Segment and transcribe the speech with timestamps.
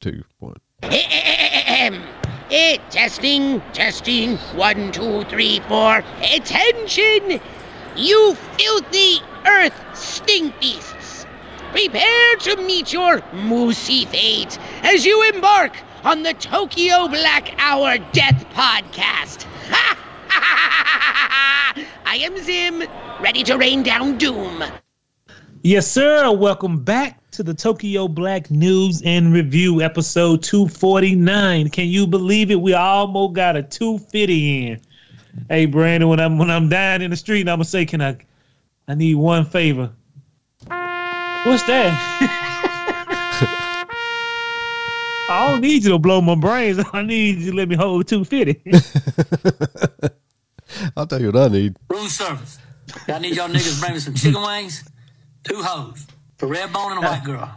[0.00, 0.56] two, one.
[0.82, 4.36] Eh, testing, testing.
[4.54, 6.02] One, two, three, four.
[6.22, 7.40] Attention!
[7.96, 11.26] You filthy earth stink beasts!
[11.72, 18.46] Prepare to meet your moosey fate as you embark on the Tokyo Black Hour Death
[18.54, 19.42] Podcast.
[19.68, 19.98] Ha!
[22.06, 22.82] I am Zim,
[23.20, 24.64] ready to rain down doom.
[25.68, 26.32] Yes, sir.
[26.32, 31.68] Welcome back to the Tokyo Black News and Review, episode 249.
[31.68, 32.58] Can you believe it?
[32.58, 34.80] We almost got a 250 in.
[35.50, 38.16] Hey, Brandon, when I'm when I'm dying in the street, I'm gonna say, can I?
[38.88, 39.92] I need one favor.
[40.68, 41.92] What's that?
[45.28, 46.82] I don't need you to blow my brains.
[46.94, 48.62] I need you to let me hold 250.
[50.96, 51.76] I'll tell you what I need.
[51.90, 52.58] Room service.
[53.06, 54.88] I need y'all niggas bring me some chicken wings,
[55.44, 56.06] two hoes,
[56.40, 57.50] a red bone and a white girl.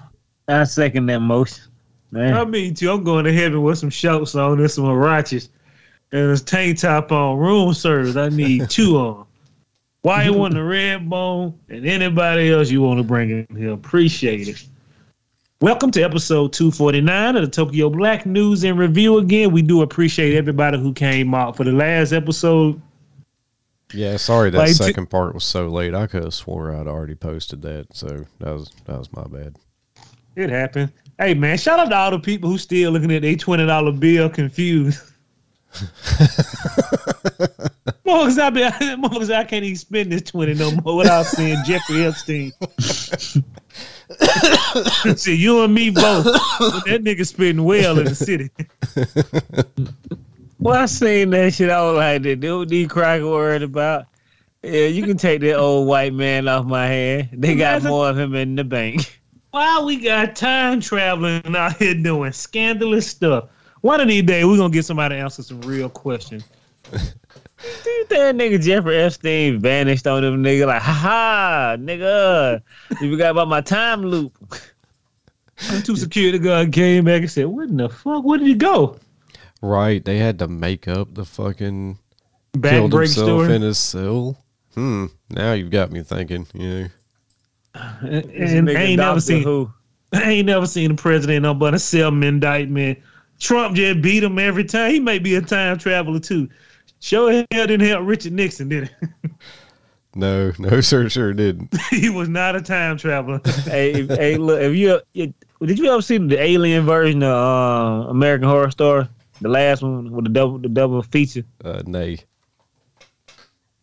[0.47, 1.63] I second that motion.
[2.11, 2.33] Man.
[2.33, 5.49] I mean, too, I'm going to heaven with some shorts on and some ratchets
[6.11, 7.37] and a tank top on.
[7.37, 9.25] Room service, I need two on.
[10.01, 13.71] Why you want the red bone and anybody else you want to bring in here?
[13.71, 14.65] Appreciate it.
[15.61, 19.19] Welcome to episode 249 of the Tokyo Black News and Review.
[19.19, 22.81] Again, we do appreciate everybody who came out for the last episode.
[23.93, 25.93] Yeah, sorry that Like, second part was so late.
[25.93, 28.07] I could have swore I'd already posted that, so
[28.39, 29.55] that was that was my bad.
[30.35, 30.91] It happened.
[31.19, 33.91] Hey man, shout out to all the people who still looking at their twenty dollar
[33.91, 35.01] bill confused.
[38.05, 38.61] Motherfuckers, I, be,
[39.01, 42.51] motherfuckers, I can't even spend this twenty no more without seeing Jeffrey Epstein.
[45.15, 46.25] See, you and me both.
[46.25, 48.49] That nigga spitting well in the city.
[50.61, 51.71] Well, I seen that shit.
[51.71, 54.05] I was like, the dude D crack worried about.
[54.61, 57.29] Yeah, you can take that old white man off my hand.
[57.33, 59.19] They got more of him in the bank.
[59.49, 63.49] Why we got time traveling out here doing scandalous stuff?
[63.81, 66.43] One of these days, we're gonna get somebody to answer some real questions.
[66.91, 66.99] Do
[67.83, 72.61] Dude, that nigga Jeffrey Epstein vanished on them nigga like, ha ha, nigga.
[73.01, 74.37] You forgot about my time loop.
[75.71, 78.23] And two security guard came back and said, "What in the fuck?
[78.23, 78.99] Where did he go?"
[79.61, 81.99] Right, they had to make up the fucking
[82.53, 83.55] Back killed break himself story.
[83.55, 84.37] in his cell.
[84.73, 85.07] Hmm.
[85.29, 86.47] Now you've got me thinking.
[86.53, 86.87] You know,
[88.01, 89.71] And, and I ain't never Doctor seen Who.
[90.13, 92.99] I ain't never seen a president no but a self indictment.
[93.39, 94.91] Trump just beat him every time.
[94.91, 96.49] He may be a time traveler too.
[96.99, 99.09] Sure hell didn't help Richard Nixon, did it?
[100.15, 101.73] no, no, sir, sure didn't.
[101.89, 103.41] he was not a time traveler.
[103.65, 105.33] hey, hey, look, if you, you
[105.65, 109.07] did you ever see the alien version of uh, American Horror Story?
[109.41, 111.43] The last one with the double the double feature.
[111.63, 112.19] Uh, nay.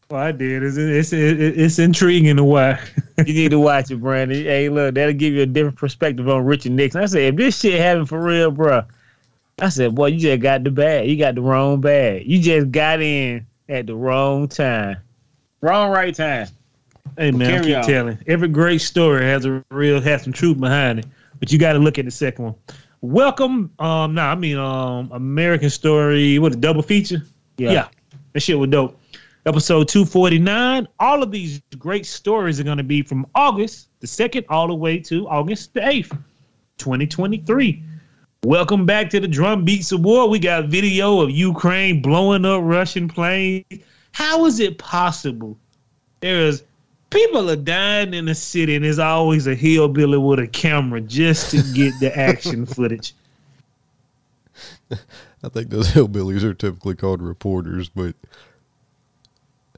[0.09, 0.63] well, I did.
[0.63, 2.81] It's it's it's intriguing to why.
[3.27, 4.45] You need to watch it, Brandon.
[4.45, 7.03] Hey, look, that'll give you a different perspective on Richard Nixon.
[7.03, 8.85] I said, if this shit happened for real, bro,
[9.61, 11.09] I said, boy, you just got the bag.
[11.09, 12.23] You got the wrong bag.
[12.27, 14.99] You just got in at the wrong time.
[15.63, 16.47] Wrong right time.
[17.17, 17.83] Hey man, I keep on.
[17.83, 18.19] telling.
[18.29, 21.07] Every great story has a real has some truth behind it,
[21.41, 22.55] but you got to look at the second one.
[23.01, 26.41] Welcome, um, nah, I mean, um, American Story.
[26.41, 27.23] What a double feature.
[27.57, 27.71] Yeah.
[27.71, 27.89] yeah,
[28.33, 29.01] that shit was dope.
[29.47, 30.89] Episode two forty nine.
[30.99, 34.75] All of these great stories are going to be from August the second all the
[34.75, 36.13] way to August the eighth,
[36.77, 37.85] twenty twenty three.
[38.45, 40.31] Welcome back to the Drum Beats Award.
[40.31, 43.65] We got video of Ukraine blowing up Russian planes.
[44.11, 45.57] How is it possible?
[46.19, 46.65] There's
[47.11, 51.51] people are dying in the city, and there's always a hillbilly with a camera just
[51.51, 53.15] to get the action footage.
[54.91, 58.15] I think those hillbillies are typically called reporters, but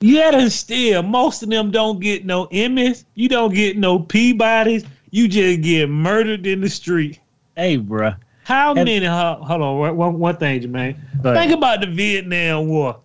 [0.03, 3.05] Yet and still, most of them don't get no Emmys.
[3.17, 4.87] You don't get no Peabodys.
[5.11, 7.21] You just get murdered in the street.
[7.55, 8.13] Hey, bro.
[8.45, 9.05] How And- many?
[9.05, 10.97] Hold hold on, one- one, one thing, Jermaine.
[11.23, 11.43] Go ahead.
[11.43, 12.99] Think about the Vietnam War.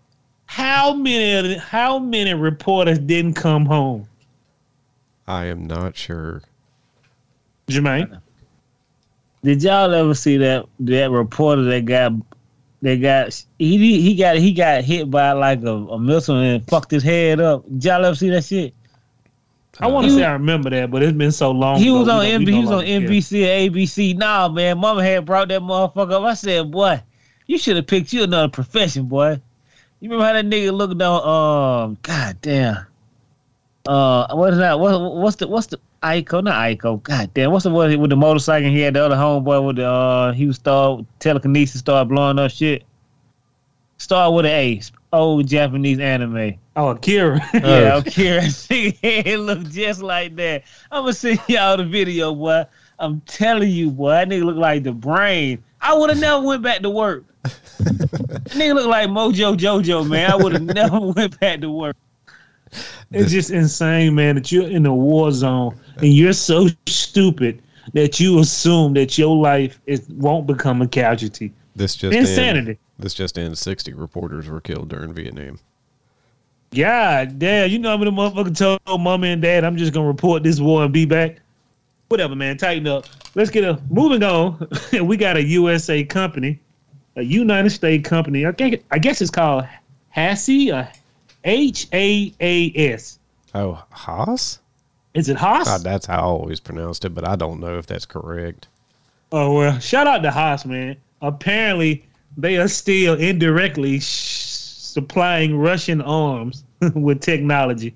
[0.45, 1.57] How many?
[1.57, 4.07] How many reporters didn't come home?
[5.27, 6.41] I am not sure.
[7.67, 8.21] Jermaine,
[9.43, 12.11] Did y'all ever see that that reporter that got
[12.81, 16.91] that got he he got he got hit by like a, a missile and fucked
[16.91, 17.63] his head up?
[17.67, 18.73] Did y'all ever see that shit?
[19.79, 21.79] I want to He say I remember that, but it's been so long.
[21.79, 22.87] He ago, was on don't- we he no was on longer.
[23.09, 24.15] NBC or ABC.
[24.15, 26.23] Nah, man, Mama had brought that motherfucker up.
[26.23, 27.01] I said, boy,
[27.47, 29.41] you should have picked you another profession, boy.
[29.99, 31.83] You remember how that nigga looked on?
[31.89, 32.85] Um, god damn.
[33.85, 34.79] Uh, what is that?
[34.79, 36.43] What what's the what's the Ico?
[36.43, 37.01] Not Ico.
[37.03, 37.51] God damn.
[37.51, 38.69] What's the one with the motorcycle?
[38.69, 42.51] He had the other homeboy with the uh, he was start telekinesis, started blowing up
[42.51, 42.83] shit.
[43.97, 44.81] Start with an A.
[45.13, 46.55] Old Japanese anime.
[46.75, 47.39] Oh, Akira.
[47.53, 48.67] Yeah, I'm curious.
[48.69, 50.63] it looked just like that.
[50.91, 52.65] I'm gonna send y'all the video, boy.
[52.97, 55.63] I'm telling you, boy, that nigga look like the brain.
[55.79, 57.23] I would have never went back to work.
[57.43, 60.31] that nigga look like Mojo Jojo, man.
[60.31, 61.95] I would have never went back to work.
[63.11, 67.61] It's just insane, man, that you're in a war zone and you're so stupid
[67.93, 71.53] that you assume that your life is won't become a casualty.
[71.75, 72.71] This just Insanity.
[72.71, 75.59] In, this just in: sixty reporters were killed during Vietnam.
[76.75, 80.43] God damn, you know how many motherfuckers told mama and dad, I'm just gonna report
[80.43, 81.37] this war and be back.
[82.09, 82.57] Whatever, man.
[82.57, 83.05] Tighten up.
[83.35, 84.67] Let's get a moving on.
[85.01, 86.59] we got a USA company,
[87.15, 88.45] a United States company.
[88.45, 89.65] I think I guess it's called
[90.15, 90.91] Hassie, uh,
[91.45, 93.19] H A A S.
[93.53, 94.59] Oh, Haas?
[95.13, 95.65] Is it Haas?
[95.65, 98.67] God, that's how I always pronounced it, but I don't know if that's correct.
[99.31, 100.97] Oh well, shout out to Haas, man.
[101.21, 102.05] Apparently,
[102.35, 106.63] they are still indirectly sh- supplying Russian arms
[106.95, 107.93] with technology.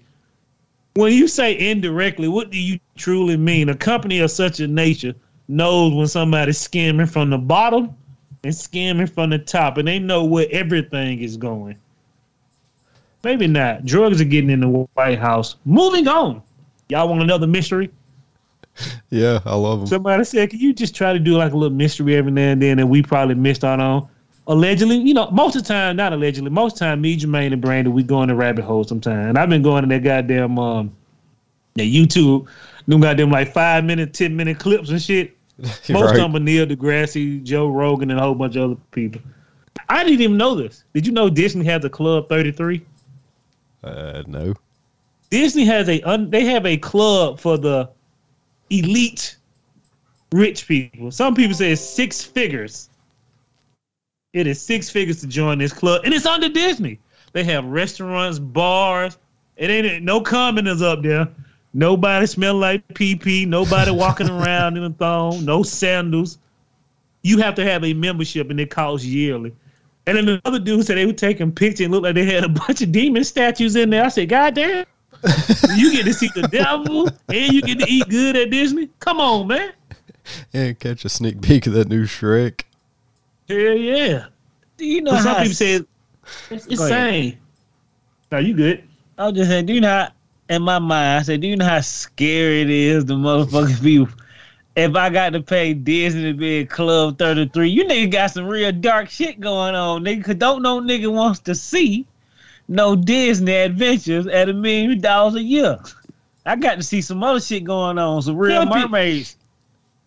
[0.93, 3.69] When you say indirectly, what do you truly mean?
[3.69, 5.13] A company of such a nature
[5.47, 7.95] knows when somebody's skimming from the bottom
[8.43, 11.77] and skimming from the top, and they know where everything is going.
[13.23, 13.85] Maybe not.
[13.85, 15.55] Drugs are getting in the White House.
[15.65, 16.41] Moving on.
[16.89, 17.89] Y'all want another mystery?
[19.09, 19.87] Yeah, I love them.
[19.87, 22.61] Somebody said, "Can you just try to do like a little mystery every now and
[22.61, 24.07] then that we probably missed out on?"
[24.47, 27.51] Allegedly, you know, most of the time, not allegedly, most of the time, me, Jermaine,
[27.53, 29.29] and Brandon, we go in the rabbit hole sometime.
[29.29, 30.95] And I've been going to that goddamn um,
[31.75, 32.47] that YouTube,
[32.87, 35.35] them goddamn like five minute, ten minute clips and shit.
[35.59, 35.99] Most Right.
[36.11, 39.21] of them are Neil deGrasse, Joe Rogan, and a whole bunch of other people.
[39.89, 40.83] I didn't even know this.
[40.93, 42.85] Did you know Disney has a Club Thirty Three?
[43.83, 44.53] Uh, no.
[45.29, 47.89] Disney has a un, they have a club for the
[48.69, 49.37] elite
[50.31, 51.11] rich people.
[51.11, 52.89] Some people say it's six figures.
[54.33, 56.99] It is six figures to join this club, and it's under Disney.
[57.33, 59.17] They have restaurants, bars.
[59.57, 61.27] It ain't no commoners up there.
[61.73, 63.47] Nobody smell like PP.
[63.47, 65.45] Nobody walking around in a thong.
[65.45, 66.39] No sandals.
[67.21, 69.53] You have to have a membership, and it costs yearly.
[70.09, 72.43] And then the other dude said they were taking pictures and looked like they had
[72.43, 74.03] a bunch of demon statues in there.
[74.03, 74.83] I said, God damn.
[75.75, 78.89] you get to see the devil and you get to eat good at Disney?
[79.01, 79.71] Come on, man.
[80.51, 82.63] And catch a sneak peek of that new Shrek.
[83.47, 84.25] Hell yeah.
[84.77, 85.81] Do you know some people say
[86.49, 87.37] it's insane.
[88.31, 88.83] No, you good.
[89.15, 90.09] I was just saying, do you know how,
[90.49, 94.11] in my mind, I said, do you know how scary it is the motherfucking people?
[94.79, 98.47] If I got to pay Disney to be at Club 33, you nigga got some
[98.47, 100.23] real dark shit going on, nigga.
[100.23, 102.05] Cause don't no nigga wants to see
[102.67, 105.77] no Disney adventures at a million dollars a year.
[106.45, 109.35] I got to see some other shit going on, some real Tell pe- mermaids.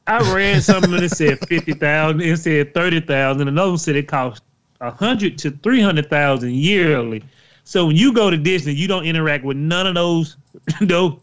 [0.06, 2.22] I read something that said fifty thousand.
[2.22, 3.48] It said thirty thousand.
[3.48, 4.44] Another one said it costs
[4.80, 7.22] a hundred to three hundred thousand yearly.
[7.64, 10.36] So when you go to Disney, you don't interact with none of those,
[10.80, 11.20] no,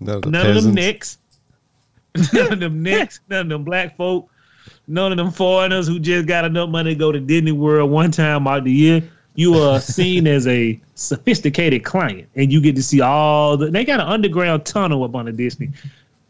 [0.00, 0.74] No, the none of them peasants.
[0.76, 1.18] nicks,
[2.32, 4.28] none of them nicks, none of them black folk,
[4.86, 8.10] none of them foreigners who just got enough money to go to Disney World one
[8.10, 9.02] time out of the year.
[9.36, 13.68] You are seen as a sophisticated client, and you get to see all the.
[13.68, 15.70] They got an underground tunnel up under Disney.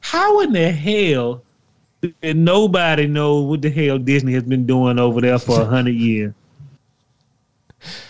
[0.00, 1.42] How in the hell
[2.00, 5.96] did nobody know what the hell Disney has been doing over there for a hundred
[5.96, 6.32] years?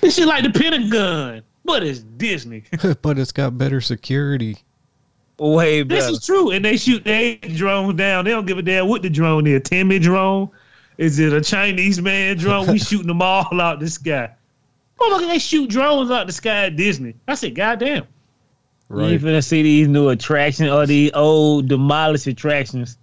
[0.00, 2.64] This shit like the Pentagon, but it's Disney.
[3.02, 4.58] but it's got better security.
[5.38, 6.50] Way This is true.
[6.50, 8.25] And they shoot their drones down.
[8.25, 9.62] They don't give a damn what the drone is.
[9.64, 10.48] Timmy drone?
[10.96, 12.69] Is it a Chinese man drone?
[12.69, 14.31] We shooting them all out the sky.
[14.98, 17.14] Motherfucker, they shoot drones out the sky at Disney.
[17.26, 18.05] I said, goddamn.
[18.91, 19.10] You Right.
[19.12, 22.98] You finna see these new attractions or these old demolished attractions.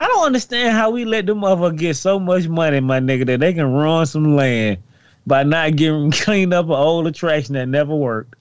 [0.00, 3.40] I don't understand how we let them motherfuckers get so much money, my nigga, that
[3.40, 4.78] they can ruin some land
[5.26, 8.34] by not getting cleaned up an old attraction that never worked.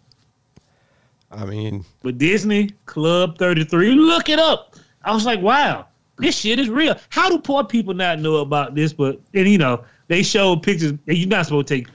[1.36, 4.76] I mean, But Disney Club 33, look it up.
[5.04, 5.86] I was like, wow,
[6.18, 6.96] this shit is real.
[7.10, 8.94] How do poor people not know about this?
[8.94, 11.88] But and you know, they show pictures and you're not supposed to take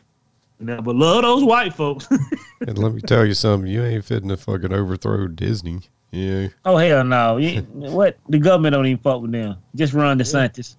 [0.61, 2.07] now, but love those white folks.
[2.67, 3.71] and let me tell you something.
[3.71, 5.81] You ain't fitting to fucking overthrow Disney.
[6.11, 6.49] Yeah.
[6.65, 7.37] Oh hell no!
[7.39, 9.57] You- what the government don't even fuck with them.
[9.75, 10.77] Just run the scientists.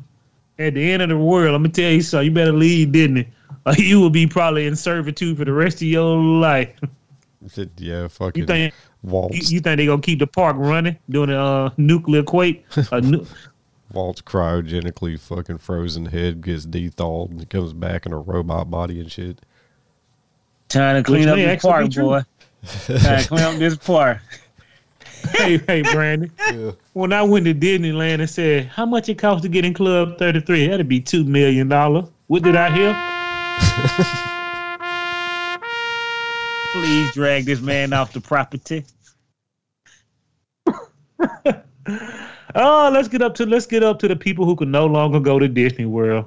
[0.59, 2.25] At the end of the world, I'm gonna tell you something.
[2.25, 3.27] You better leave Disney,
[3.65, 6.69] or you will be probably in servitude for the rest of your life.
[7.47, 10.97] Said, Yeah, fucking You think Walt's, you, you think they gonna keep the park running
[11.09, 12.65] during a uh, nuclear quake?
[12.91, 13.25] A nu-
[13.93, 19.11] Walt's cryogenically fucking frozen head gets thawed and comes back in a robot body and
[19.11, 19.39] shit.
[20.69, 22.21] Trying to clean Which up may this actually park, boy.
[22.85, 24.19] Trying to clean up this park.
[25.31, 26.31] hey, hey, Brandon.
[26.39, 26.71] Yeah.
[26.93, 30.17] When I went to Disneyland and said, "How much it cost to get in Club
[30.17, 32.05] 33?" That'd be two million dollars.
[32.27, 34.37] What did I hear?
[36.71, 38.85] Please drag this man off the property.
[42.53, 45.19] Oh, let's get up to let's get up to the people who can no longer
[45.19, 46.25] go to Disney World.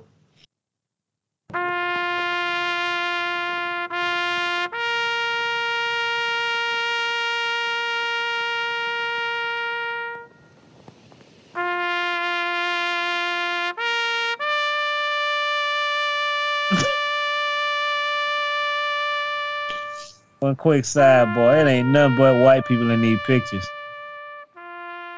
[20.45, 21.65] One quick sidebar.
[21.65, 23.67] It ain't nothing but white people in these pictures.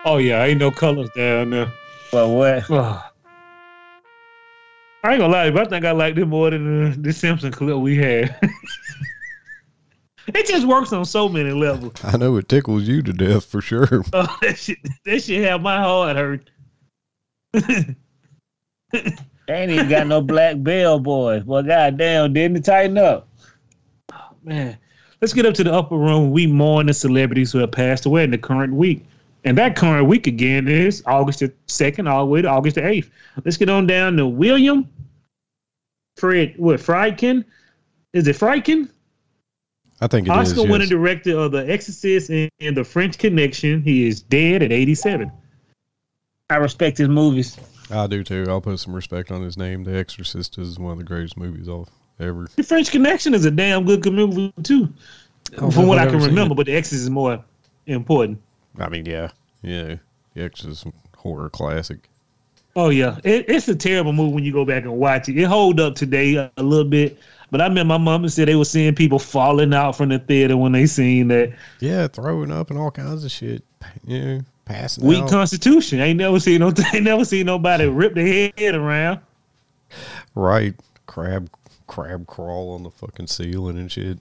[0.04, 1.72] Oh yeah, ain't no colors down there.
[2.12, 2.70] But what?
[2.70, 2.70] Ugh.
[5.02, 7.12] I ain't gonna lie, but I think I like this more than uh, the, the
[7.12, 8.38] Simpson clip we had.
[10.28, 11.94] it just works on so many levels.
[12.04, 14.04] I know it tickles you to death for sure.
[14.12, 16.50] Oh, that shit, that shit have my heart hurt.
[18.92, 21.42] They ain't even got no black bell boys.
[21.44, 23.28] Well, goddamn, didn't it tighten up?
[24.42, 24.78] Man,
[25.20, 26.30] let's get up to the upper room.
[26.30, 29.04] We mourn the celebrities who have passed away in the current week.
[29.44, 32.82] And that current week again is August the 2nd all the way to August the
[32.82, 33.08] 8th.
[33.44, 34.88] Let's get on down to William
[36.16, 37.44] Fred, what, Friedkin?
[38.12, 38.88] Is it Friedkin?
[40.00, 40.36] I think it is.
[40.52, 40.88] Oscar winning yes.
[40.88, 43.82] director of The Exorcist and, and The French Connection.
[43.82, 45.30] He is dead at 87.
[46.50, 47.58] I respect his movies.
[47.90, 48.46] I do too.
[48.48, 49.84] I'll put some respect on his name.
[49.84, 51.88] The Exorcist is one of the greatest movies of
[52.20, 52.48] ever.
[52.56, 54.92] The French Connection is a damn good movie, too,
[55.58, 56.56] Oh, from what I I've can remember, it.
[56.56, 57.42] but The Exorcist is more
[57.86, 58.40] important.
[58.78, 59.30] I mean, yeah,
[59.62, 59.96] yeah.
[60.34, 62.08] The Exorcist is a horror classic.
[62.74, 65.38] Oh yeah, it, it's a terrible movie when you go back and watch it.
[65.38, 67.18] It hold up today a, a little bit,
[67.50, 70.18] but I remember my mom and said they were seeing people falling out from the
[70.18, 73.64] theater when they seen that Yeah, throwing up and all kinds of shit.
[74.04, 75.30] Yeah, passing weak out.
[75.30, 76.00] Constitution.
[76.00, 79.20] Ain't never seen no, ain't never seen nobody rip their head around.
[80.34, 80.74] right,
[81.06, 81.48] crab,
[81.86, 84.18] crab crawl on the fucking ceiling and shit.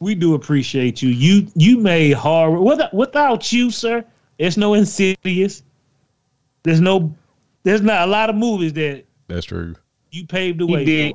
[0.00, 1.08] We do appreciate you.
[1.10, 4.04] You you made horror without, without you, sir.
[4.38, 5.62] There's no Insidious.
[6.64, 7.14] There's no,
[7.62, 9.74] there's not a lot of movies that That's true.
[10.10, 10.84] you paved the He way.
[10.84, 11.14] did.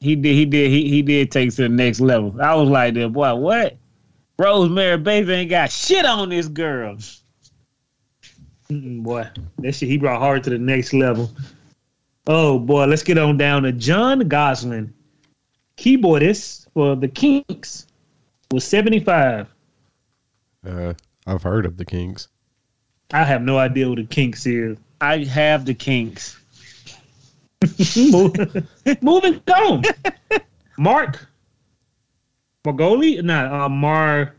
[0.00, 0.34] He did.
[0.34, 0.70] He did.
[0.70, 2.34] He, he did take to the next level.
[2.40, 3.76] I was like, "That boy, what?
[4.38, 6.96] Rosemary Baby ain't got shit on this girl."
[8.70, 9.28] Mm-mm, boy,
[9.58, 11.30] that shit he brought horror to the next level.
[12.26, 14.92] Oh boy, let's get on down to John Gosling,
[15.76, 17.86] keyboardist for the Kinks,
[18.50, 19.48] was seventy five.
[20.66, 20.94] Uh,
[21.26, 22.28] I've heard of the Kinks.
[23.12, 24.78] I have no idea what the Kinks is.
[25.00, 26.38] I have the kinks.
[27.96, 28.66] Moving
[29.00, 29.82] moving on.
[30.78, 31.26] Mark
[32.64, 34.34] Margoli, no, uh, Mar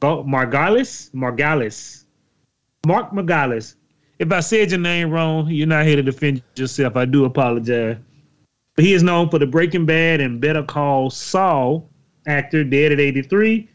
[0.00, 2.04] Margolis, Margolis,
[2.86, 3.76] Mark Margolis.
[4.22, 6.96] If I said your name wrong, you're not here to defend yourself.
[6.96, 7.96] I do apologize.
[8.76, 11.90] But he is known for the Breaking Bad and Better Call Saul
[12.28, 13.68] actor, dead at 83.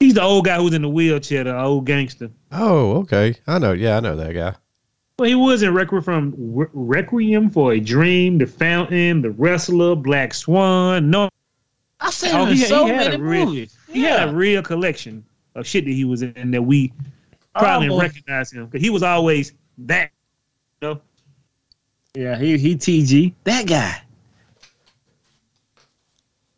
[0.00, 2.32] He's the old guy who's in the wheelchair, the old gangster.
[2.50, 3.36] Oh, okay.
[3.46, 3.70] I know.
[3.74, 4.56] Yeah, I know that guy.
[5.20, 9.94] Well, he was in Requiem from Re- Requiem for a Dream, The Fountain, The Wrestler,
[9.94, 11.10] Black Swan.
[11.10, 11.28] No,
[12.00, 13.76] I've seen Oh, him he- so he had many a real- movies.
[13.92, 15.22] he had a real collection
[15.54, 16.92] of shit that he was in that we
[17.54, 18.02] probably Almost.
[18.02, 19.52] recognize him because he was always
[19.86, 20.10] that.
[20.80, 21.00] You know?
[22.14, 24.02] Yeah, he he TG that guy.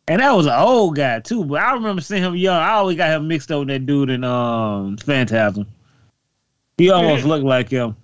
[0.07, 2.57] And that was an old guy too, but I remember seeing him young.
[2.57, 5.65] I always got him mixed up with that dude in um Phantasm.
[6.77, 7.29] He almost Yeah.
[7.29, 7.95] looked like him.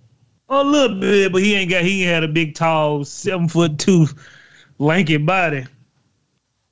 [0.50, 1.84] A little bit, but he ain't got.
[1.84, 4.08] He ain't had a big, tall, seven foot two,
[4.80, 5.66] lanky body.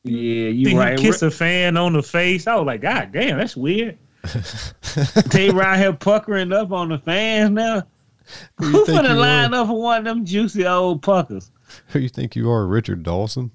[0.03, 0.97] Yeah, Think you he right.
[0.97, 2.47] kiss a fan on the face.
[2.47, 3.97] I was like, God damn, that's weird.
[5.31, 7.83] They around here puckering up on the fans now.
[8.57, 9.61] Who you Who think finna you line are?
[9.61, 11.51] up for one of them juicy old puckers?
[11.89, 13.51] Who you think you are, Richard Dawson?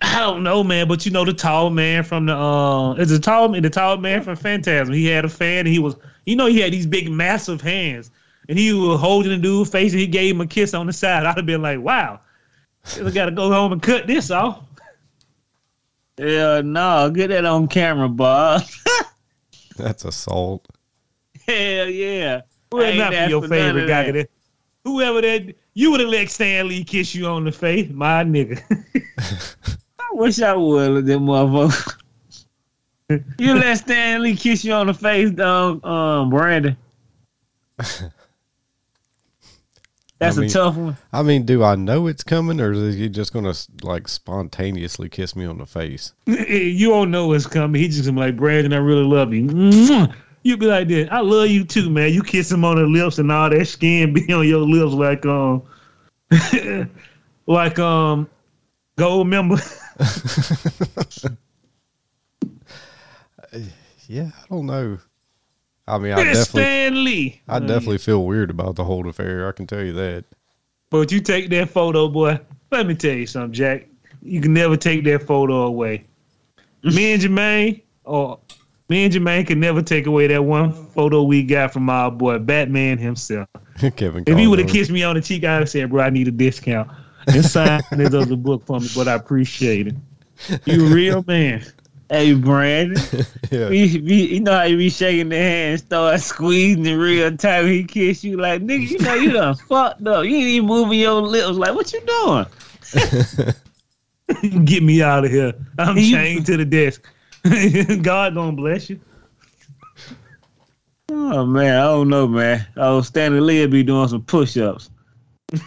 [0.00, 3.18] I don't know, man, but you know the tall man from the uh, it's a
[3.18, 4.92] tall man, the tall man from Phantasm.
[4.92, 5.60] He had a fan.
[5.60, 8.10] And he was, you know, he had these big, massive hands,
[8.48, 10.92] and he was holding the dude's face, and he gave him a kiss on the
[10.92, 11.24] side.
[11.24, 12.20] I'd have been like, wow,
[13.00, 14.62] I got to go home and cut this off.
[16.18, 18.62] Yeah, no, get that on camera, Bob.
[19.76, 20.66] That's assault.
[21.46, 22.42] Hell yeah.
[22.74, 24.04] Well, Ain't not for your favorite guy.
[24.04, 24.12] that.
[24.12, 24.30] that-
[24.84, 28.60] Whoever that you would have let Stan Lee kiss you on the face, my nigga.
[29.98, 31.96] I wish I would let them motherfucker.
[33.38, 36.76] you let Stan Lee kiss you on the face, dog, um, Brandon.
[40.18, 40.96] That's I mean- a tough one.
[41.12, 45.34] I mean, do I know it's coming, or is he just gonna like spontaneously kiss
[45.34, 46.12] me on the face?
[46.26, 47.80] you don't know it's coming.
[47.80, 50.08] He just gonna be like, Brandon, I really love you.
[50.44, 50.50] Mwah.
[50.50, 51.08] You be like this.
[51.10, 52.12] I love you too, man.
[52.12, 55.26] You kiss him on the lips and all that skin be on your lips like
[55.26, 55.62] um
[57.46, 58.28] like um
[58.96, 59.60] Goldmember.
[64.06, 64.98] Yeah, I don't know.
[65.86, 69.48] I mean, I definitely, I definitely feel weird about the whole affair.
[69.48, 70.24] I can tell you that.
[70.90, 72.38] But you take that photo, boy.
[72.70, 73.86] Let me tell you something, Jack.
[74.22, 76.04] You can never take that photo away.
[76.82, 78.40] me and Jermaine, or
[78.88, 82.38] me and Jermaine can never take away that one photo we got from our boy
[82.38, 83.48] Batman himself.
[83.96, 84.24] Kevin.
[84.26, 86.28] If he would have kissed me on the cheek, I'd have said, "Bro, I need
[86.28, 86.90] a discount."
[87.26, 89.94] And sign this other book for me, but I appreciate it.
[90.66, 91.64] You real man.
[92.10, 93.02] Hey, Brandon.
[93.50, 93.70] yeah.
[93.70, 97.66] we, we, you know how you be shaking the hand, start squeezing the real time.
[97.66, 100.24] He kiss you like, nigga, you know you done fucked up.
[100.24, 101.56] You ain't even moving your lips.
[101.56, 102.46] Like, what you doing?
[104.64, 105.54] Get me out of here.
[105.78, 107.02] I'm You- chained to the desk.
[108.02, 109.00] God gonna bless you.
[111.10, 112.66] Oh man, I don't know, man.
[112.76, 114.90] Oh, Stanley Lee be doing some push-ups.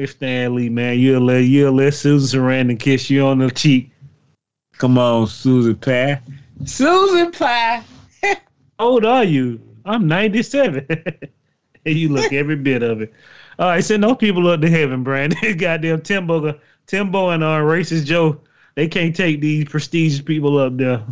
[0.00, 0.98] It's Stanley, man.
[0.98, 3.90] You'll let you'll let Susan Sarandon kiss you on the cheek.
[4.78, 6.18] Come on, Susan Pie.
[6.64, 7.82] Susan Pie.
[8.22, 8.38] How
[8.78, 9.60] old are you?
[9.84, 10.86] I'm 97.
[11.84, 13.12] and you look every bit of it.
[13.58, 15.54] All right, send those people up to heaven, Brandon.
[15.58, 18.40] Goddamn Timbo, Timbo and uh, Racist Joe,
[18.80, 21.04] they can't take these prestigious people up there.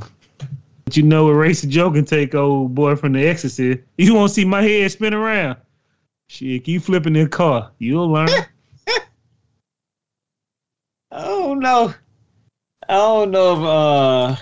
[0.87, 3.81] But you know what Racist Joe can take old boy from the Exorcist.
[3.99, 5.59] You won't see my head spin around.
[6.29, 7.71] Shit, keep flipping that car.
[7.79, 8.31] You'll learn.
[11.13, 11.93] oh no.
[12.89, 14.37] I don't know if uh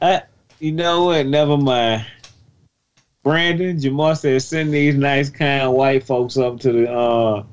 [0.00, 0.22] I
[0.60, 2.06] you know what, never mind.
[3.22, 7.44] Brandon, Jamar said send these nice kind white folks up to the uh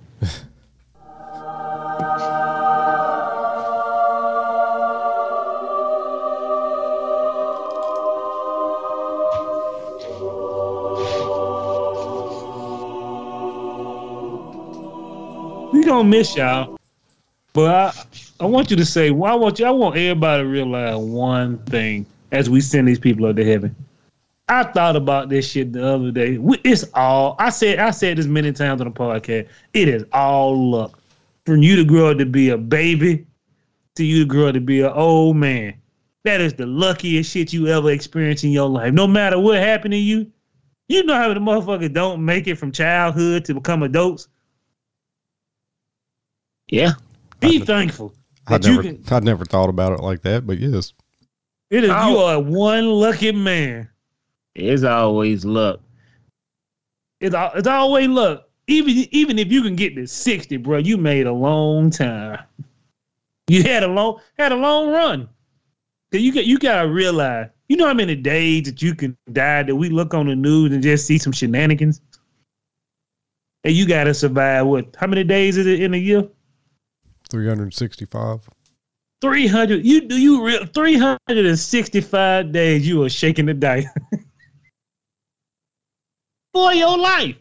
[15.86, 16.78] gonna miss y'all.
[17.54, 20.50] But I, I want you to say, well, I want you, I want everybody to
[20.50, 23.76] realize one thing as we send these people up to heaven.
[24.48, 26.38] I thought about this shit the other day.
[26.64, 27.80] It's all I said.
[27.80, 29.48] I said this many times on the podcast.
[29.74, 31.00] It is all luck
[31.46, 33.26] from you to grow up to be a baby
[33.96, 35.74] to you to grow up to be an old man.
[36.24, 38.94] That is the luckiest shit you ever experienced in your life.
[38.94, 40.32] No matter what happened to you,
[40.88, 44.28] you know how the motherfuckers don't make it from childhood to become adults.
[46.68, 46.94] Yeah.
[47.40, 48.14] Be I- thankful
[48.48, 49.04] I that you never, can.
[49.14, 50.94] I never thought about it like that, but yes.
[51.72, 52.10] It is Oh.
[52.10, 53.90] you are one lucky man.
[54.54, 55.82] It's always luck.
[57.20, 58.48] It's it's always luck.
[58.68, 62.40] Even even if you can get to sixty, bro, you made a long time.
[63.48, 65.30] You had a long had a long run.
[66.12, 69.64] Cause you got you gotta realize, you know how many days that you can die
[69.64, 72.00] that we look on the news and just see some shenanigans.
[73.64, 74.96] And you gotta survive what?
[74.98, 76.28] How many days is it in a year?
[77.36, 78.50] 365.
[79.20, 79.86] Three hundred.
[79.86, 82.88] You do you real three hundred and sixty five days.
[82.88, 83.86] You are shaking the dice
[86.54, 87.36] for your life.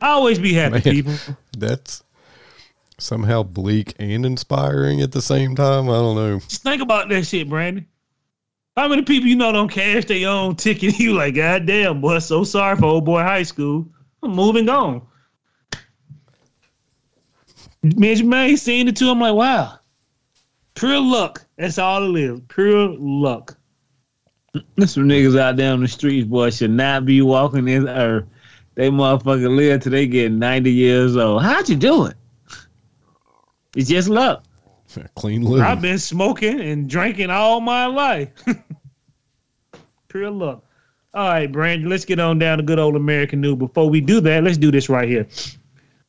[0.00, 0.82] Always be happy, Man.
[0.82, 1.14] people.
[1.58, 2.02] That's
[2.98, 5.90] somehow bleak and inspiring at the same time.
[5.90, 6.38] I don't know.
[6.38, 7.86] Just think about that shit, Brandon.
[8.76, 10.94] How many people you know don't cash their own ticket?
[10.98, 13.86] You like, God damn, boy, so sorry for old boy high school.
[14.22, 15.02] I'm moving on.
[17.82, 19.10] Me and Jermaine seeing it too.
[19.10, 19.78] I'm like, wow.
[20.74, 21.44] Pure luck.
[21.56, 22.40] That's all it is.
[22.48, 23.56] Pure luck.
[24.76, 28.26] There's some niggas out there on the streets, boy, should not be walking this earth.
[28.74, 31.42] They motherfucker live till they get 90 years old.
[31.42, 32.14] How'd you do it?
[33.74, 34.44] It's just luck.
[35.16, 35.64] Clean living.
[35.64, 38.30] I've been smoking and drinking all my life.
[40.08, 40.64] Pure luck.
[41.14, 43.56] All right, Brandon, let's get on down to good old American news.
[43.56, 45.26] Before we do that, let's do this right here.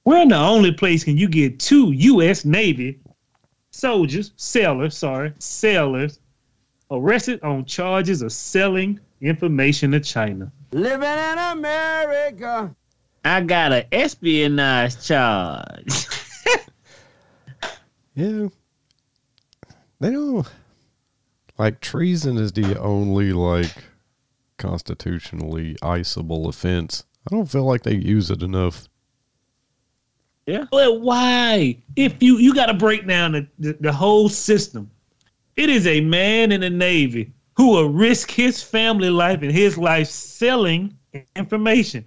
[0.05, 2.43] We're in the only place can you get two U.S.
[2.45, 2.99] Navy
[3.71, 6.19] soldiers, sailors, sorry, sailors,
[6.91, 10.51] arrested on charges of selling information to China.
[10.71, 12.75] Living in America.
[13.25, 16.07] I got an espionage charge.
[18.15, 18.49] Yeah.
[19.99, 20.47] They don't
[21.57, 23.73] like treason is the only like
[24.57, 27.05] constitutionally iceable offense.
[27.27, 28.87] I don't feel like they use it enough.
[30.45, 30.65] Yeah.
[30.71, 31.77] But why?
[31.95, 34.89] If you you got to break down the, the, the whole system.
[35.55, 39.77] It is a man in the Navy who will risk his family life and his
[39.77, 40.97] life selling
[41.35, 42.05] information.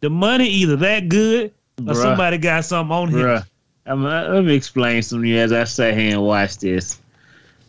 [0.00, 2.02] The money either that good or Bruh.
[2.02, 3.42] somebody got something on him.
[3.86, 7.00] I'm, uh, let me explain some to you as I sit here and watch this.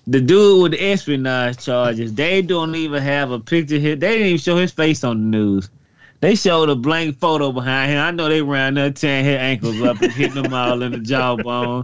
[0.08, 3.96] The dude with the espionage charges, they don't even have a picture here.
[3.96, 5.70] They didn't even show his face on the news.
[6.20, 8.00] They showed a blank photo behind him.
[8.00, 11.00] I know they ran there tearing his ankles up and hitting him all in the
[11.00, 11.84] jawbone.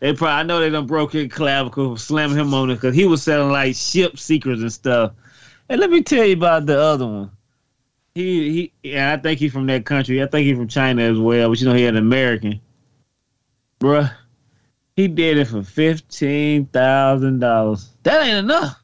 [0.00, 3.06] They probably I know they done broke his clavicle, slamming him on it because he
[3.06, 5.12] was selling like ship secrets and stuff.
[5.68, 7.30] And let me tell you about the other one.
[8.14, 10.22] He he yeah, I think he's from that country.
[10.22, 12.60] I think he's from China as well, but you know he had an American.
[13.80, 14.12] Bruh.
[14.94, 17.90] He did it for fifteen thousand dollars.
[18.04, 18.83] That ain't enough.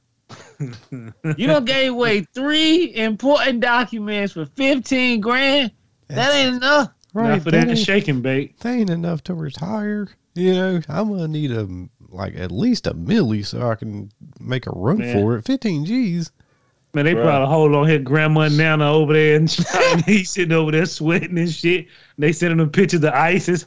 [0.61, 5.73] You don't gave away three important documents for fifteen grand.
[6.09, 6.91] That ain't enough.
[7.13, 8.59] Right, Not for that that ain't, shake and bake.
[8.61, 10.09] that ain't enough to retire.
[10.35, 11.69] You know, I'm gonna need a
[12.09, 15.15] like at least a milli so I can make a run Man.
[15.17, 15.45] for it.
[15.45, 16.31] Fifteen G's.
[16.93, 17.23] Man, they Bruh.
[17.23, 20.03] probably hold on here, Grandma and Nana over there and China.
[20.03, 21.87] He's sitting over there sweating and shit.
[22.19, 23.67] They sending him pictures of ISIS.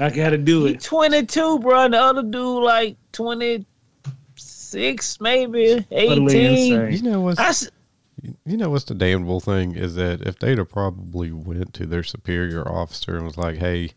[0.00, 0.80] I gotta do He it.
[0.80, 1.84] 22, bro.
[1.84, 2.96] And the other dude like
[4.74, 6.92] 26, maybe 18.
[6.92, 7.70] You know what's I s-
[8.44, 12.02] you know what's the damnable thing is that if they'd have probably went to their
[12.02, 13.90] superior officer and was like, "Hey,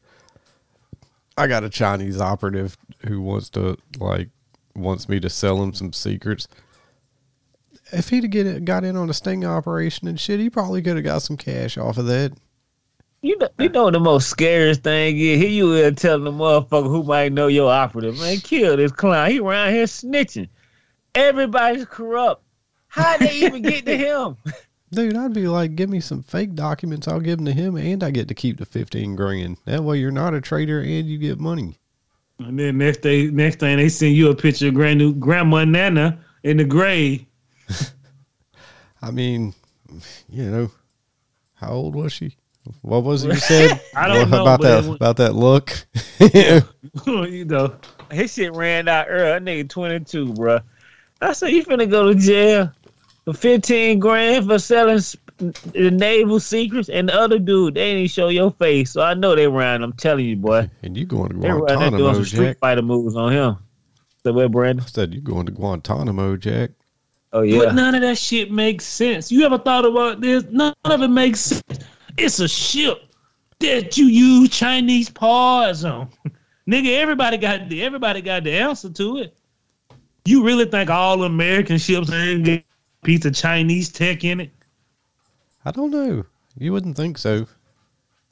[1.37, 4.29] I got a Chinese operative who wants to like
[4.75, 6.47] wants me to sell him some secrets."
[7.93, 10.81] If he'd have get it, got in on a sting operation and shit, he probably
[10.81, 12.33] could have got some cash off of that.
[13.21, 15.39] you know, you know the most scariest thing is?
[15.41, 19.31] Here you is telling the motherfucker who might know your operative, man, kill this clown.
[19.31, 20.49] He around here snitching.
[21.17, 22.43] Everybody's corrupt.
[22.87, 24.37] How they even get to him?
[24.91, 27.07] Dude, I'd be like, give me some fake documents.
[27.07, 29.57] I'll give them to him, and I get to keep the fifteen grand.
[29.65, 31.77] That way, you're not a traitor, and you get money.
[32.39, 35.65] And then next day, next thing they send you a picture of grand new Grandma
[35.65, 37.25] Nana in the grave.
[39.01, 39.53] I mean,
[40.29, 40.71] you know,
[41.55, 42.35] how old was she?
[42.81, 43.81] What was it you said?
[43.95, 45.85] I don't know, about that was- about that look.
[47.05, 47.75] you know,
[48.11, 49.29] His shit ran out early.
[49.31, 50.59] That nigga 22, bro.
[51.21, 52.71] I said, you finna go to jail
[53.25, 55.01] for 15 grand for selling
[55.37, 56.89] the naval secrets.
[56.89, 58.91] And the other dude, they didn't even show your face.
[58.91, 59.83] So I know they ran.
[59.83, 60.69] I'm telling you, boy.
[60.83, 62.59] and you going to Guantanamo, They ran doing Guantanamo, some Street Jack?
[62.59, 63.57] Fighter moves on him.
[64.23, 64.83] So what, Brandon?
[64.85, 66.71] I said you going to Guantanamo, Jack.
[67.33, 67.57] Oh, yeah.
[67.57, 67.73] but yeah.
[67.73, 69.31] none of that shit makes sense.
[69.31, 70.45] You ever thought about this?
[70.49, 71.85] None of it makes sense.
[72.17, 73.03] It's a ship
[73.59, 76.09] that you use Chinese paws on.
[76.69, 79.36] Nigga, everybody got the everybody got the answer to it.
[80.27, 82.63] You really think all American ships ain't got a
[83.05, 84.51] piece of Chinese tech in it?
[85.63, 86.25] I don't know.
[86.57, 87.47] You wouldn't think so.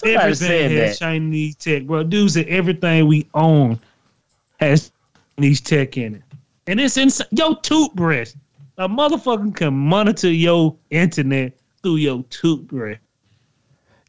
[0.02, 1.06] Somebody everything has that.
[1.06, 2.04] Chinese tech, bro.
[2.04, 3.80] Dudes, said everything we own
[4.60, 4.92] has
[5.38, 6.24] Chinese tech in it.
[6.68, 8.34] And it's in your toothbrush.
[8.78, 12.98] A motherfucker can monitor your internet through your toothbrush.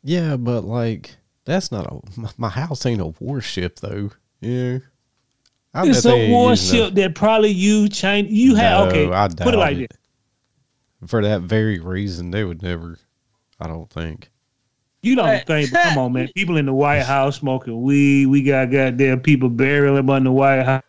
[0.02, 4.10] Yeah, but like that's not a my, my house ain't a warship though.
[4.40, 4.78] Yeah.
[5.76, 8.26] I It's a ain't using warship that probably you China.
[8.30, 9.12] You have No, okay.
[9.12, 9.90] I put it like it.
[9.90, 11.10] this.
[11.10, 12.98] For that very reason, they would never.
[13.60, 14.30] I don't think.
[15.02, 15.42] You don't Hey.
[15.46, 15.72] think?
[15.72, 16.28] But come on, man.
[16.34, 18.26] People in the White House smoking weed.
[18.26, 20.82] We got goddamn people burying up on the White House.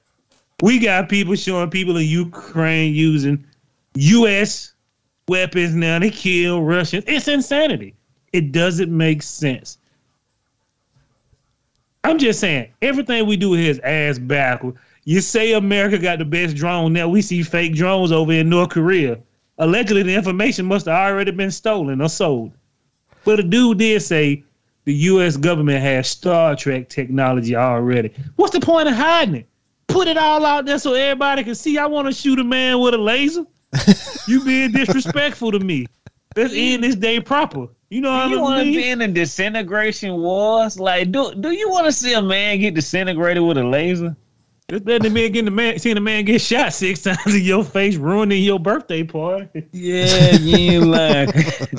[0.63, 3.45] We got people showing people in Ukraine using
[3.95, 4.73] U.S.
[5.27, 5.99] weapons now.
[5.99, 7.03] They kill Russians.
[7.07, 7.93] It's insanity.
[8.33, 9.77] It doesn't make sense.
[12.07, 14.75] I'm just saying, everything we do here is ass backward.
[15.03, 16.93] You say America got the best drone.
[16.93, 19.19] Now we see fake drones over in North Korea.
[19.57, 22.53] Allegedly, the information must have already been stolen or sold.
[23.25, 24.45] But the dude did say
[24.85, 25.35] the U.S.
[25.35, 28.13] government has Star Trek technology already.
[28.37, 29.49] What's the point of hiding it?
[29.87, 31.77] Put it all out there so everybody can see.
[31.77, 33.43] I want to shoot a man with a laser.
[34.29, 35.87] you being disrespectful to me.
[36.37, 37.67] Let's end this day proper.
[37.89, 40.79] You know Do you what I want to be in the disintegration wars?
[40.79, 44.15] Like, do do you want to see a man get disintegrated with a laser?
[44.69, 47.41] Just letting the man get the man, seeing a man get shot six times in
[47.41, 49.65] your face, ruining your birthday party.
[49.71, 51.27] Yeah, you ain't lying.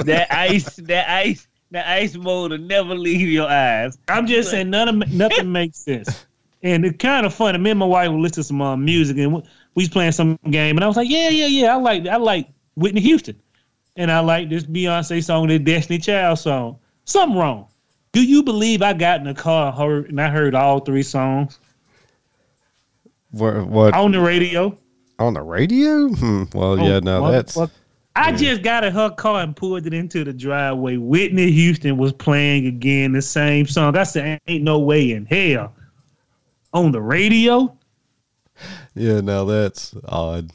[0.07, 3.99] that ice, that ice, that ice mode will never leave your eyes.
[4.09, 6.25] I'm just saying none of nothing makes sense.
[6.63, 7.59] And it's kind of funny.
[7.59, 9.43] Me and my wife would listen to some uh, music, and we
[9.75, 12.17] we was playing some game, and I was like, "Yeah, yeah, yeah, I like I
[12.17, 13.39] like Whitney Houston,
[13.99, 16.79] and I like this Beyonce song, this Destiny Child song.
[17.05, 17.67] Something wrong.
[18.13, 21.03] Do you believe I got in the car and heard, and I heard all three
[21.03, 21.59] songs
[23.33, 23.67] What?
[23.67, 24.77] What on the radio?
[25.19, 26.09] on the radio?
[26.09, 26.45] Hmm.
[26.55, 26.95] Well, yeah.
[26.97, 27.71] Oh, No, that's motherfucker.
[28.17, 28.37] I yeah.
[28.37, 30.97] just got in her car and pulled it into the driveway.
[30.97, 33.97] Whitney Houston was playing again the same song.
[33.97, 35.75] I said, "Ain't no way in hell."
[36.73, 37.77] On the radio,
[38.95, 39.21] yeah.
[39.21, 40.51] now that's odd.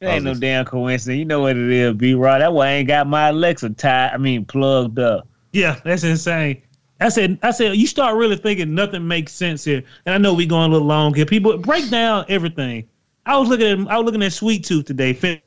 [0.00, 1.18] It ain't no damn coincidence.
[1.18, 2.14] You know what it is, B.
[2.14, 2.40] Rod.
[2.40, 4.12] That why I ain't got my Alexa tied.
[4.12, 5.26] I mean, plugged up.
[5.52, 6.62] Yeah, that's insane.
[7.00, 9.82] I said, I said, you start really thinking nothing makes sense here.
[10.04, 11.26] And I know we going a little long here.
[11.26, 12.88] People break down everything.
[13.24, 15.12] I was looking at, I was looking at Sweet Tooth today.
[15.12, 15.40] Fin-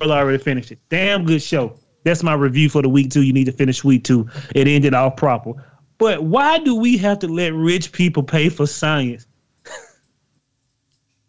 [0.00, 0.78] Well, I already finished it.
[0.88, 1.76] Damn good show.
[2.04, 3.22] That's my review for the week too.
[3.22, 4.50] You need to finish Sweet Tooth.
[4.54, 5.52] It ended off proper.
[5.98, 9.26] But why do we have to let rich people pay for science?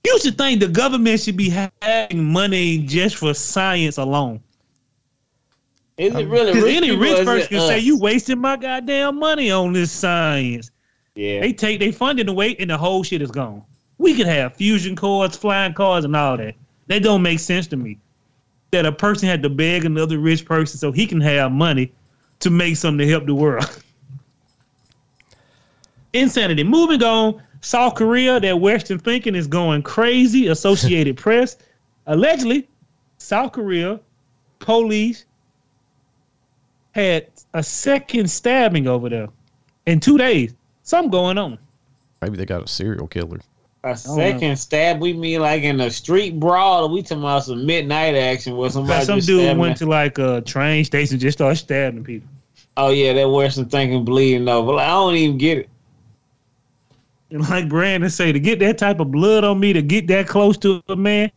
[0.06, 4.42] You should think the government should be having money just for science alone.
[5.98, 8.58] Is it um, really Because rich any rich person it can say you wasting my
[8.58, 10.72] goddamn money on this science.
[11.16, 11.40] Yeah.
[11.40, 13.64] They take they funding away and the whole shit is gone.
[13.98, 16.56] We could have fusion cores, flying cars, and all that.
[16.88, 17.98] That don't make sense to me.
[18.72, 21.94] That a person had to beg another rich person so he can have money
[22.42, 23.66] to make something to help the world.
[26.14, 26.64] Insanity.
[26.64, 30.48] Moving on, South Korea, that Western thinking is going crazy.
[30.50, 31.58] Associated Press.
[32.06, 32.68] Allegedly,
[33.18, 34.00] South Korea
[34.60, 35.26] police
[36.92, 37.26] had
[37.56, 39.30] a second stabbing over there
[39.88, 40.54] in two days.
[40.84, 41.58] Something going on.
[42.22, 43.40] Maybe they got a serial killer.
[43.84, 47.66] A second stab, we mean like in a street brawl, or we talking about some
[47.66, 51.40] midnight action where somebody some just dude went the- to like a train station, just
[51.40, 52.30] started stabbing people.
[52.78, 54.74] Oh yeah, that Western thinking bleeding over.
[54.74, 55.70] Like, I don't even get it.
[57.32, 60.28] And like Brandon say, to get that type of blood on me, to get that
[60.28, 61.32] close to a man,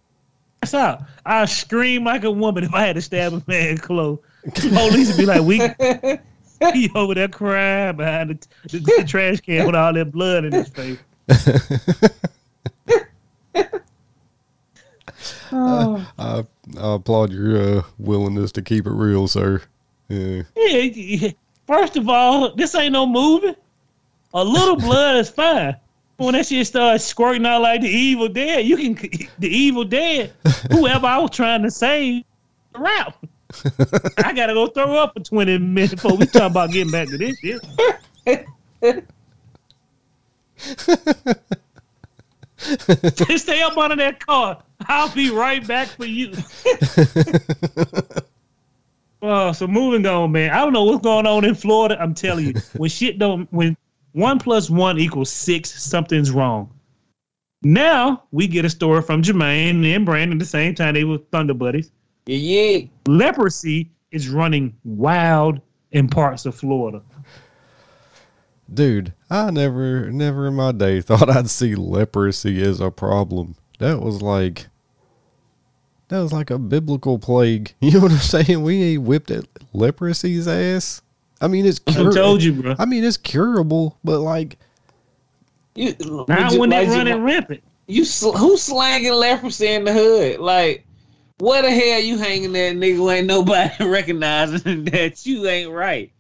[0.61, 1.03] that's out.
[1.25, 4.19] I scream like a woman if I had to stab a man close.
[4.55, 5.59] Police would be like, "We,
[6.73, 10.53] he over there crying behind the, the, the trash can with all that blood in
[10.53, 10.99] his face."
[15.51, 16.45] I, I
[16.77, 19.63] applaud your uh, willingness to keep it real, sir.
[20.09, 20.43] Yeah.
[20.57, 21.31] Yeah, yeah.
[21.67, 23.55] First of all, this ain't no movie.
[24.35, 25.77] A little blood is fine.
[26.17, 28.95] When that shit starts squirting out like the Evil Dead, you can
[29.39, 30.33] the Evil Dead.
[30.71, 32.25] Whoever I was trying to save,
[32.77, 33.17] rap.
[34.19, 37.19] I gotta go throw up for twenty minutes before we talk about getting back to
[37.19, 37.65] this shit.
[43.17, 44.61] Just stay up under that car.
[44.87, 46.33] I'll be right back for you.
[49.23, 50.51] Uh, so moving on, man.
[50.51, 51.97] I don't know what's going on in Florida.
[52.01, 53.77] I'm telling you, when shit don't, when
[54.19, 56.71] one plus one equals six, something's wrong.
[57.63, 60.95] Now we get a story from Jermaine and Brandon at the same time.
[60.95, 61.93] They were Thunder Buddies.
[62.27, 62.87] Yeah, yeah.
[63.07, 65.61] Leprosy is running wild
[65.93, 67.01] in parts of Florida.
[68.73, 73.55] Dude, I never, never in my day thought I'd see leprosy as a problem.
[73.79, 74.67] That was like,
[76.09, 77.73] that was like a biblical plague.
[77.81, 78.63] You know what I'm saying?
[78.63, 81.03] We ain't whipped at leprosy's ass.
[81.41, 82.75] I mean, it's I told you, bro.
[82.79, 84.59] I mean, it's curable, but like,
[85.75, 85.95] You,
[86.29, 87.63] Not you- when they like, running you, rampant.
[87.87, 90.41] you sl- who's slanging leprosy in the hood?
[90.41, 90.85] Like,
[91.39, 92.97] what the hell you hanging that nigga?
[92.97, 96.11] who Ain't nobody recognizing that you ain't right.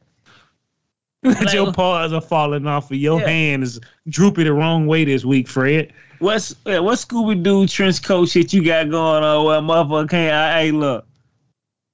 [1.23, 3.27] That your paws are falling off, and your Yeah.
[3.29, 5.93] hand is drooping the wrong way this week, Fred.
[6.21, 9.45] What's yeah, what Scooby Doo trench coat shit you got going on?
[9.45, 10.33] Where motherfucker can't?
[10.33, 11.05] I, hey, look,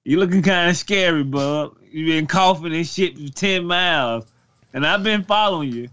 [0.04, 1.76] you looking kind of scary, bub.
[1.94, 4.26] You been coughing and shit for ten miles,
[4.72, 5.88] and I've been following you.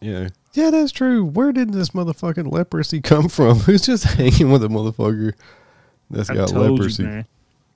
[0.00, 1.24] yeah, yeah, that's true.
[1.24, 3.58] Where did this motherfucking leprosy come from?
[3.66, 5.32] Who's just hanging with a motherfucker
[6.08, 7.02] that's I got told leprosy?
[7.02, 7.26] you, man.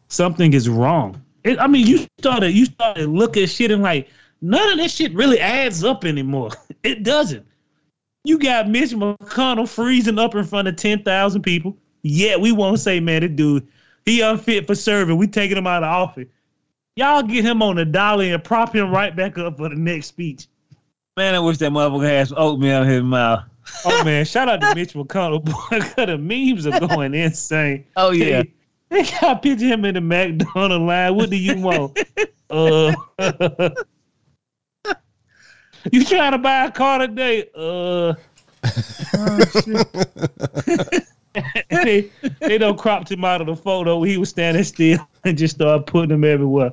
[0.07, 1.21] Something is wrong.
[1.43, 4.09] It, I mean, you started you started looking shit and like
[4.41, 6.51] none of this shit really adds up anymore.
[6.85, 7.45] It doesn't.
[8.23, 11.77] You got Mitch McConnell freezing up in front of ten thousand people.
[12.03, 13.67] Yet we won't say, man, this dude
[14.05, 15.17] he unfit for serving.
[15.17, 16.29] We taking him out of office.
[16.97, 20.07] Y'all get him on the dolly and prop him right back up for the next
[20.07, 20.47] speech.
[21.17, 23.45] Man, I wish that motherfucker had some oatmeal in his mouth.
[23.85, 25.45] Oh man, shout out to Mitch McConnell.
[25.45, 27.85] Boy, the memes are going insane.
[27.97, 28.43] Oh yeah,
[28.91, 31.15] They got picture him in the McDonald line.
[31.15, 31.99] What do you want?
[32.51, 32.95] uh,
[35.91, 37.49] you trying to buy a car today?
[37.57, 38.15] Uh,
[40.67, 41.07] and
[41.71, 44.03] they they don't cropped him out of the photo.
[44.03, 46.73] He was standing still and just started putting him everywhere.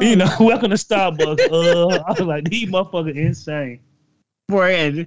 [0.00, 1.50] You know, welcome to Starbucks.
[1.50, 3.80] Uh, I was like, these motherfuckers insane.
[4.48, 5.06] Brandon.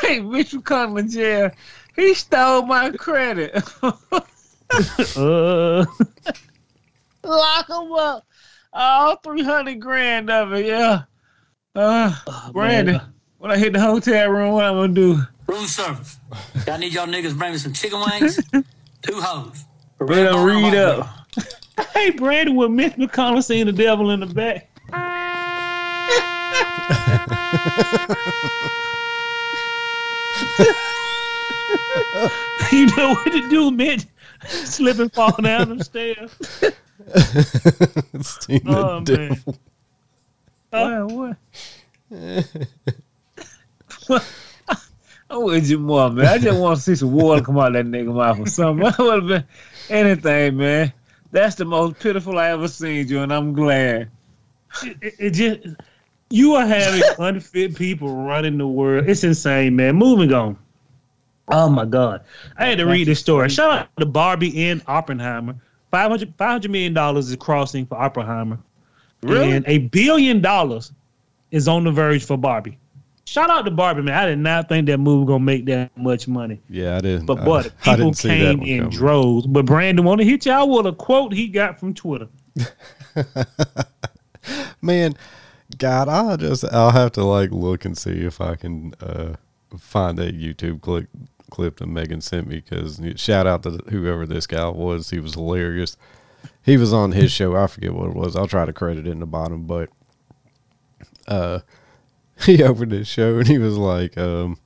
[0.00, 1.50] Hey, Mitch McConnell in jail.
[1.96, 3.62] He stole my credit.
[5.16, 5.82] Uh,
[7.24, 8.26] Lock him up.
[8.74, 10.66] All three hundred grand of it.
[10.66, 11.04] Yeah.
[11.74, 12.14] Uh,
[12.52, 13.14] Brandon, man.
[13.38, 15.22] when I hit the hotel room, what I'm gonna do?
[15.48, 16.18] Room service.
[16.66, 18.36] I need y'all niggas bring me some chicken wings,
[19.02, 19.64] two hoes.
[19.98, 21.08] Better read up.
[21.94, 24.68] Hey, Brandon, with Mitch McConnell seeing the devil in the back.
[32.72, 34.04] you know what to do, Mitch.
[34.46, 36.30] Slip and fall down the stairs.
[38.26, 39.04] Seen the Oh, man.
[39.04, 39.56] devil.
[40.72, 41.34] Uh,
[44.06, 44.24] what?
[45.30, 46.26] Oh, I'm with you more, man.
[46.26, 48.86] I just want to see some water come out that nigga mouth or something.
[48.98, 49.44] I would have been
[49.90, 50.92] anything, man.
[51.30, 54.10] That's the most pitiful I ever seen you, and I'm glad.
[54.82, 55.76] it, it just
[56.30, 59.08] you are having unfit people running the world.
[59.08, 59.96] It's insane, man.
[59.96, 60.58] Moving on.
[61.50, 62.22] Oh my God.
[62.58, 63.48] I had to read this story.
[63.48, 65.56] Shout out to Barbie and Oppenheimer.
[65.90, 68.58] 500, $500 million is crossing for Oppenheimer.
[69.22, 69.52] Really?
[69.52, 70.92] And a billion dollars
[71.50, 72.78] is on the verge for Barbie.
[73.28, 74.14] Shout out to Barbie, man.
[74.14, 76.60] I did not think that movie was gonna make that much money.
[76.70, 77.26] Yeah, I didn't.
[77.26, 78.90] But I- but I, people didn't came in coming.
[78.90, 79.46] droves.
[79.46, 82.28] But Brandon want to hit y'all with a quote he got from Twitter.
[84.80, 85.14] Man,
[85.76, 89.34] God, I'll just I'll have to like look and see if I can uh
[89.78, 91.08] find that YouTube clip
[91.50, 95.10] clip that Megan sent me because shout out to whoever this guy was.
[95.10, 95.96] He was hilarious.
[96.62, 97.54] He was on his show.
[97.56, 98.36] I forget what it was.
[98.36, 99.90] I'll try to credit it in the bottom, but
[101.26, 101.58] uh
[102.44, 104.58] he opened his show and he was like, um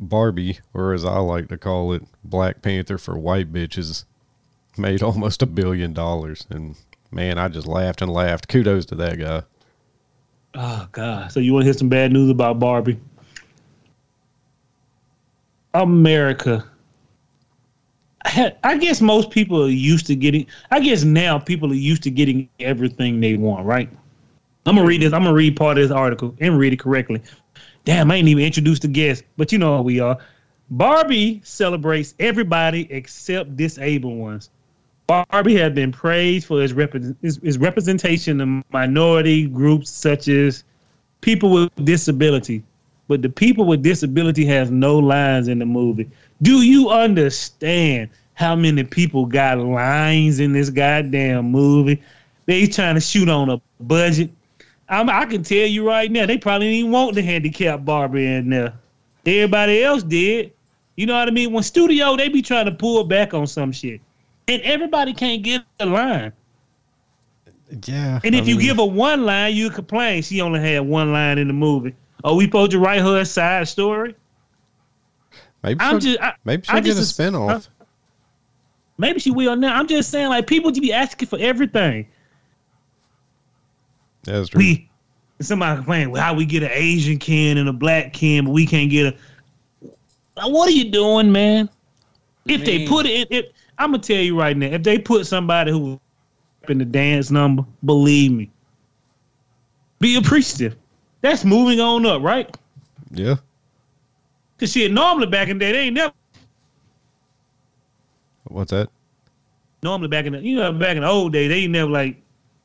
[0.00, 4.04] Barbie, or as I like to call it, Black Panther for white bitches,
[4.76, 6.46] made almost a billion dollars.
[6.50, 6.76] And
[7.10, 8.48] man, I just laughed and laughed.
[8.48, 9.42] Kudos to that guy.
[10.54, 11.30] Oh God!
[11.32, 12.98] So you want to hear some bad news about Barbie?
[15.74, 16.64] America.
[18.24, 20.46] I I guess most people are used to getting.
[20.70, 23.66] I guess now people are used to getting everything they want.
[23.66, 23.90] Right?
[24.68, 25.12] I'm gonna read this.
[25.12, 27.22] I'm gonna read part of this article and read it correctly.
[27.84, 30.18] Damn, I ain't even introduced the guest, but you know how we are.
[30.70, 34.50] Barbie celebrates everybody except disabled ones.
[35.06, 40.64] Barbie has been praised for its, repre- its, its representation of minority groups such as
[41.22, 42.62] people with disability.
[43.06, 46.10] But the people with disability has no lines in the movie.
[46.42, 52.02] Do you understand how many people got lines in this goddamn movie?
[52.44, 54.30] They trying to shoot on a budget.
[54.88, 58.26] I'm, I can tell you right now, they probably didn't even want the handicapped Barbie
[58.26, 58.72] in there.
[59.26, 60.52] Everybody else did.
[60.96, 61.52] You know what I mean?
[61.52, 64.00] When studio, they be trying to pull back on some shit.
[64.48, 66.32] And everybody can't get a line.
[67.84, 68.20] Yeah.
[68.24, 71.12] And I if you mean, give her one line, you complain she only had one
[71.12, 71.94] line in the movie.
[72.24, 74.14] Are we supposed to write her a side story?
[75.62, 77.68] maybe I'm she'll, just, I, maybe she'll get a just- spinoff.
[78.96, 79.78] maybe she will now.
[79.78, 82.08] I'm just saying, like people to be asking for everything.
[84.28, 84.58] That's true.
[84.58, 84.90] We
[85.40, 88.66] somebody complaining, well, how we get an Asian Ken and a black Ken, but we
[88.66, 90.48] can't get a.
[90.48, 91.68] What are you doing, man?
[92.46, 93.46] If they put it, if,
[93.78, 96.00] I'm gonna tell you right now, if they put somebody who
[96.68, 98.50] in the dance number, believe me,
[99.98, 100.76] be appreciative.
[101.20, 102.54] That's moving on up, right?
[103.10, 103.36] yeah.
[104.58, 106.12] Cause shit, normally back in the day, they ain't never
[108.44, 108.88] What's that?
[109.82, 112.20] normally back in the you know back in the old day, they ain't never like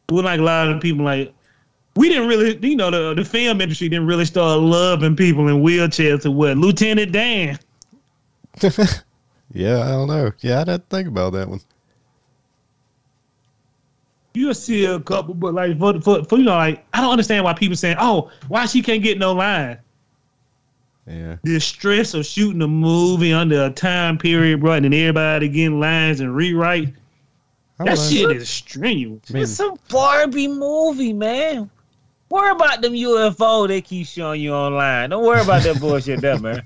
[0.10, 1.34] we like a lot of people like
[1.96, 5.64] we didn't really you know the the film industry didn't really start loving people in
[5.64, 7.60] wheelchairs to what Lieutenant Dan.
[9.54, 10.32] Yeah, I don't know.
[10.40, 11.62] Yeah, I didn't think about that one.
[14.34, 17.44] You'll see a couple, but like for, for for you know like I don't understand
[17.44, 19.78] why people saying oh why she can't get no line.
[21.06, 21.36] Yeah.
[21.44, 25.80] The stress of shooting a movie under a time period, bro, and then everybody getting
[25.80, 26.96] lines and rewrite.
[27.78, 27.96] That know.
[27.96, 29.30] shit is strenuous.
[29.30, 31.70] I mean, It's a Barbie movie, man.
[32.34, 35.12] Worry about them UFO they keep showing you online.
[35.12, 36.66] Don't worry about that bullshit there, man.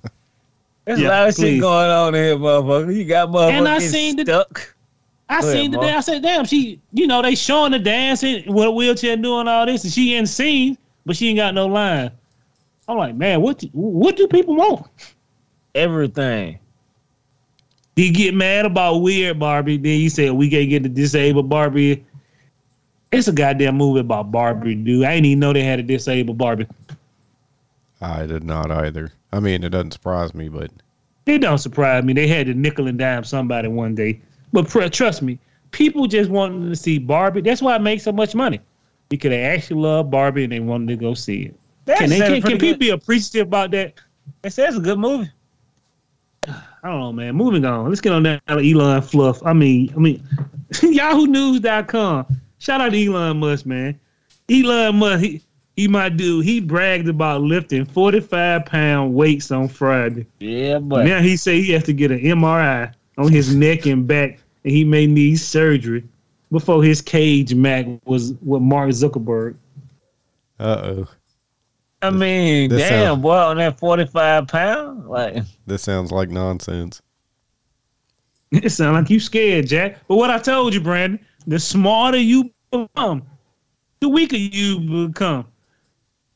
[0.85, 1.55] There's Yeah, a lot of please.
[1.55, 2.95] shit going on in here, motherfucker.
[2.95, 4.75] You got motherfucker And I getting seen the- stuck.
[5.27, 5.87] I Go ahead, seen the Mark.
[5.89, 5.97] damn.
[5.97, 9.65] I said, damn, she, you know, they showing the dancing with a wheelchair doing all
[9.65, 12.11] this, and she in scene, but she ain't got no line.
[12.87, 14.87] I'm like, man, what, do- what do people want?
[15.75, 16.59] Everything.
[17.97, 19.75] He get mad about weird Barbie.
[19.75, 22.05] Then you say we can't get the disabled Barbie.
[23.11, 25.05] It's a goddamn movie about Barbie, dude.
[25.05, 26.67] I didn't even know they had a disabled Barbie.
[28.01, 29.11] I did not either.
[29.31, 30.71] I mean, it doesn't surprise me, but
[31.25, 32.13] It don't surprise me.
[32.13, 34.21] They had to nickel and dime somebody one day.
[34.53, 35.39] But pr- trust me,
[35.71, 37.41] people just wanted to see Barbie.
[37.41, 38.59] That's why it makes so much money.
[39.09, 41.59] Because they actually love Barbie and they wanted to go see it.
[41.85, 43.93] That Can, they, can, can people be appreciative about that?
[44.41, 45.31] They say it's a good movie.
[46.47, 47.35] I don't know, man.
[47.35, 47.87] Moving on.
[47.87, 49.45] Let's get on down to Elon Fluff.
[49.45, 50.23] I mean, I mean,
[50.71, 52.25] YahooNews.com.
[52.59, 53.99] Shout out to Elon Musk, man.
[54.49, 55.41] Elon Musk, he,
[55.75, 56.45] he my dude.
[56.45, 60.25] He bragged about lifting 45 pound weights on Friday.
[60.39, 64.07] Yeah, but now he say he has to get an MRI on his neck and
[64.07, 66.03] back, and he may need surgery
[66.51, 69.55] before his cage Mac was with Mark Zuckerberg.
[70.59, 71.07] uh oh.
[72.01, 77.01] I mean, this damn, sound- boy, on that 45 pound, like, This sounds like nonsense.
[78.51, 79.97] It sound like you scared, Jack.
[80.07, 83.23] But what I told you, Brandon, the smarter you become,
[83.99, 85.45] the weaker you become.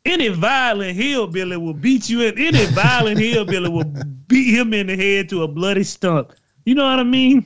[0.03, 2.37] Any violent hillbilly will beat you in.
[2.37, 3.93] Any violent hillbilly will
[4.27, 6.33] beat him in the head to a bloody stump.
[6.65, 7.45] You know what I mean?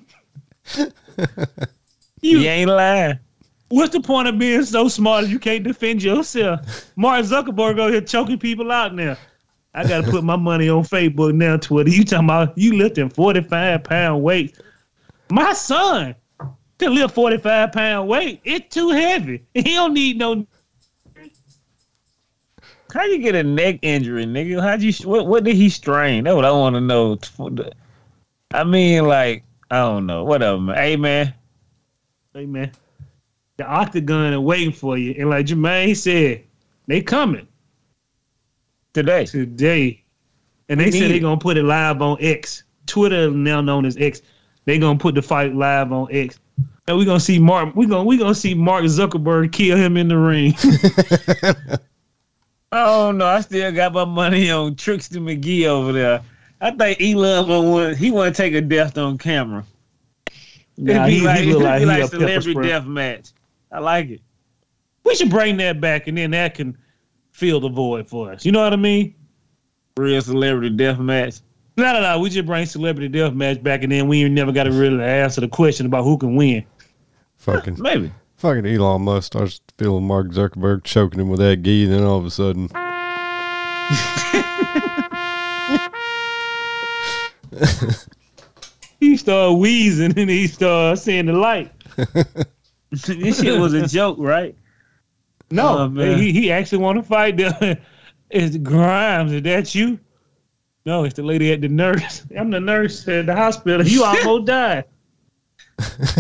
[2.26, 3.20] You, you ain't lying.
[3.70, 6.92] What's the point of being so smart if you can't defend yourself?
[6.96, 9.16] Mark Zuckerberg over here choking people out now.
[9.76, 11.92] I gotta put my money on Facebook now, Twitter.
[11.92, 14.60] You talking about you lifting 45 pound weight.
[15.30, 16.16] My son,
[16.80, 19.46] To lift 45 pound weight, it's too heavy.
[19.54, 20.46] He don't need no.
[22.94, 24.62] How you get a neck injury, nigga?
[24.62, 24.94] How'd you?
[25.10, 26.24] What, what did he strain?
[26.24, 27.18] That's what I want to know.
[28.54, 30.24] I mean, like, I don't know.
[30.24, 30.78] Whatever, man.
[30.78, 31.34] Hey, man.
[32.34, 32.72] Hey, man.
[33.58, 35.16] The octagon is waiting for you.
[35.18, 36.44] And like Jermaine said,
[36.88, 37.48] they coming
[38.94, 39.26] Today.
[39.26, 40.04] today.
[40.70, 41.20] And they said they it.
[41.20, 42.64] going to put it live on X.
[42.86, 44.22] Twitter now known as X.
[44.66, 46.40] They're going to put the fight live on X.
[46.88, 47.76] And we're going to see Mark.
[47.76, 50.54] We're going we gonna see Mark Zuckerberg kill him in the ring.
[52.72, 53.22] oh don't.
[53.22, 56.22] I still got my money on Trickster McGee over there.
[56.62, 59.66] I think Elon gonna want he want to take a death on camera.
[60.78, 62.68] Nah, it'd be he- he like, look it'd like be like a celebrity spray.
[62.68, 63.32] death match.
[63.72, 64.22] I like it.
[65.04, 66.78] we should bring that back and then that can
[67.32, 68.46] fill the void for us.
[68.46, 69.16] You know what I mean?
[69.98, 71.40] Real celebrity death match.
[71.78, 72.20] No, no, no.
[72.20, 75.04] We just bring celebrity death match back, and then we ain't never got to really
[75.04, 76.64] answer the question about who can win.
[77.46, 78.12] Fucking Maybe.
[78.38, 82.18] fucking Elon Musk starts feeling Mark Zuckerberg choking him with that gi, and then all
[82.18, 82.70] of a sudden,
[89.00, 91.72] He started wheezing and he started seeing the light.
[92.92, 94.56] this shit was a joke, right?
[95.52, 96.18] No, Oh, man.
[96.18, 97.38] he he actually want to fight.
[97.38, 97.78] The,
[98.32, 99.32] it's Grimes.
[99.32, 100.00] Is that you?
[100.86, 102.26] No, it's the lady at the nurse.
[102.38, 103.86] I'm the nurse at the hospital.
[103.86, 104.86] You almost died.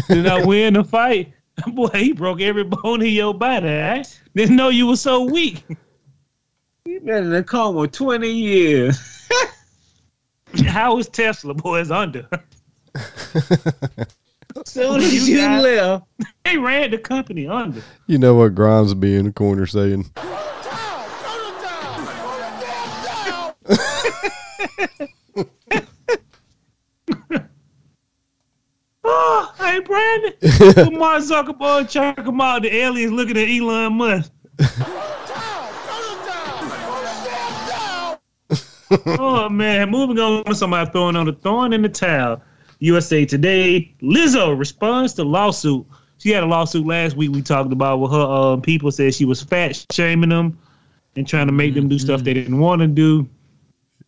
[0.10, 1.34] Did I win the fight?
[1.68, 3.68] Boy, he broke every bone in your body.
[3.68, 4.04] Eh?
[4.36, 5.64] Didn't know you were so weak.
[6.84, 9.30] He been in a coma 20 years.
[10.68, 11.54] How was Tesla?
[11.54, 12.28] Boy, it's under.
[14.66, 16.06] Soon as You you got- left.
[16.46, 17.82] They ran the company under.
[18.08, 20.06] you know what Grimes would be in the corner saying,
[29.08, 30.34] Oh, hey, Brandon.
[30.98, 32.64] Mark Zuckerberg check him out.
[32.64, 34.32] The aliens looking at Elon Musk.
[39.20, 42.42] oh man, moving on to somebody throwing on the thorn in the towel.
[42.80, 45.86] USA Today, Lizzo responds to lawsuit.
[46.18, 49.26] She had a lawsuit last week we talked about where her uh, people said she
[49.26, 50.58] was fat shaming them
[51.16, 53.30] and trying to make them do stuff they didn't want to do.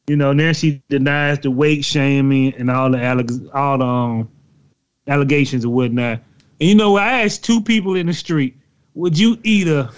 [0.08, 4.30] You know, now she denies the weight shaming and all the all the um,
[5.08, 6.22] allegations and whatnot.
[6.60, 7.04] And you know what?
[7.04, 8.58] I asked two people in the street,
[8.94, 9.92] would you eat a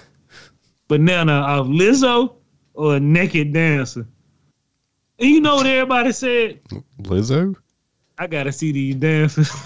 [0.87, 2.35] banana of Lizzo
[2.73, 4.05] or a naked dancer?
[5.19, 6.59] And you know what everybody said?
[7.01, 7.55] Lizzo?
[8.17, 9.49] I gotta see these dancers.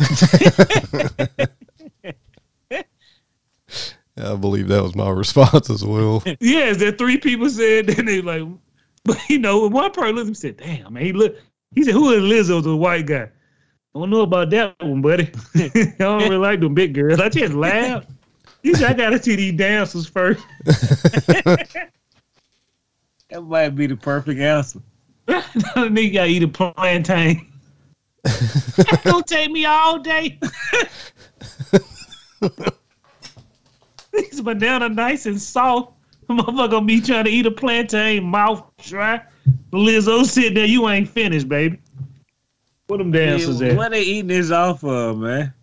[4.16, 6.24] I believe that was my response as well.
[6.40, 8.44] yes, there three people said that they like,
[9.04, 11.36] but you know, one person looked at him and said, "Damn, man, he look."
[11.74, 13.30] He said, "Who is Lizzo?" The white guy.
[13.96, 15.32] I don't know about that one, buddy.
[15.56, 17.20] I don't really like them big girls.
[17.20, 18.06] I just laugh.
[18.66, 20.44] Said, "I gotta see these dancers first.
[23.34, 24.80] That might be the perfect answer.
[25.28, 27.52] Nigga gotta eat a plantain.
[28.24, 30.40] That's gonna take me all day.
[34.14, 35.94] These banana nice and soft.
[36.30, 39.20] Motherfucker gonna be trying to eat a plantain, mouth dry.
[39.72, 40.66] Lizzo, sit there.
[40.66, 41.82] You ain't finished, baby.
[42.88, 43.76] What them dancers at?
[43.78, 45.54] what they eating this off of, man?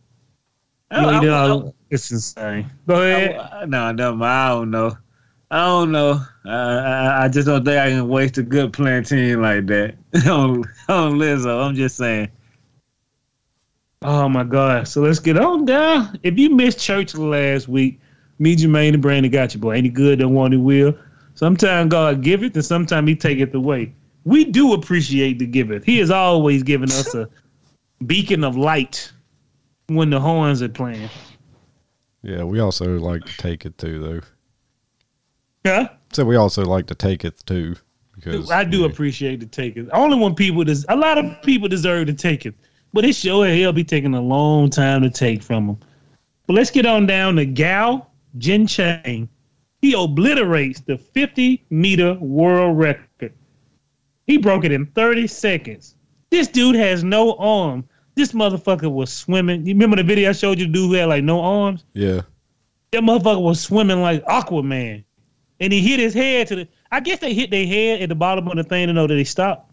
[0.91, 2.71] I, You I, I, it's insane.
[2.87, 3.37] Go ahead.
[3.37, 4.97] I, no, no, I don't know.
[5.51, 6.21] I don't know.
[6.45, 9.97] I, I, I just don't think I can waste a good plantain like that
[10.27, 11.67] on, on Lizzo.
[11.67, 12.29] I'm just saying.
[14.03, 14.89] Oh my God.
[14.89, 16.19] So let's get on down.
[16.23, 18.01] If you missed church last week,
[18.39, 19.73] me, Jermaine, and Brandon got you, boy.
[19.73, 20.97] Any good, don't want it will.
[21.35, 23.93] Sometimes God give it, and sometimes he take it away.
[24.25, 25.85] We do appreciate the giveth.
[25.85, 27.29] He has always given us a
[28.07, 29.11] beacon of light
[29.87, 31.09] when the horns are playing.
[32.23, 34.21] Yeah, we also like to take it too, though.
[35.65, 35.89] Yeah.
[36.13, 37.77] So we also like to take it too.
[38.15, 39.89] Because I do yeah, appreciate the taketh.
[39.93, 42.55] Only when people des- a lot of people deserve to take it,
[42.93, 45.79] but it sure hell be taking a long time to take from them.
[46.47, 49.29] But let's get on down to Gal Jin Chang.
[49.81, 53.33] He obliterates the 50 meter world record.
[54.31, 55.97] He broke it in 30 seconds.
[56.31, 57.85] This dude has no arm.
[58.15, 59.67] This motherfucker was swimming.
[59.67, 61.85] You remember the video I showed you, dude who had like no arms?
[61.95, 62.21] Yeah.
[62.93, 65.03] That motherfucker was swimming like Aquaman.
[65.59, 66.69] And he hit his head to the.
[66.93, 69.15] I guess they hit their head at the bottom of the thing to know that
[69.15, 69.73] they stopped.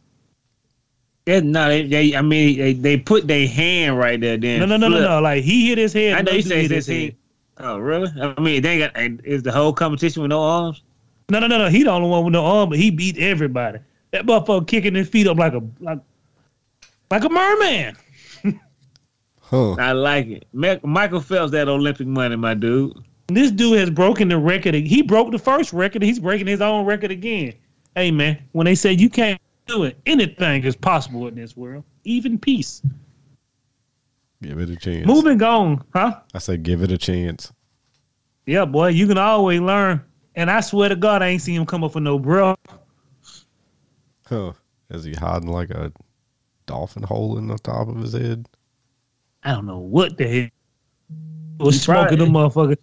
[1.28, 4.38] Yeah, no, they, they, I mean, they, they put their hand right there.
[4.38, 5.10] Then No, no, no, no, flip.
[5.10, 5.22] no.
[5.22, 6.14] Like he hit his head.
[6.14, 7.16] I know you another dude say hit his his head.
[7.60, 8.12] Oh, really?
[8.20, 8.92] I mean, they got
[9.24, 10.82] is the whole competition with no arms.
[11.30, 11.70] No, no, no, no.
[11.70, 13.80] He the only one with no arm, but he beat everybody.
[14.12, 16.00] That motherfucker kicking his feet up like a like
[17.12, 17.98] like a merman.
[19.50, 19.76] Huh.
[19.76, 20.46] I like it.
[20.52, 22.92] Ma- Michael Phelps that Olympic money, my dude.
[23.28, 24.76] This dude has broken the record.
[24.76, 26.02] He broke the first record.
[26.02, 27.54] He's breaking his own record again.
[27.96, 31.86] Hey man, when they say you can't do it, anything is possible in this world,
[32.04, 32.82] even peace.
[34.42, 35.08] Give it a chance.
[35.08, 36.20] Moving on, huh?
[36.34, 37.52] I say give it a chance.
[38.46, 40.02] Yeah, boy, you can always learn.
[40.36, 42.56] And I swear to God, I ain't seen him come up for no bro.
[44.30, 44.54] Huh.
[44.90, 45.92] Is he hiding like a
[46.66, 48.48] dolphin hole in the top of his head?
[49.44, 50.50] I don't know what the hell
[51.60, 52.78] was He smoking the motherfucker.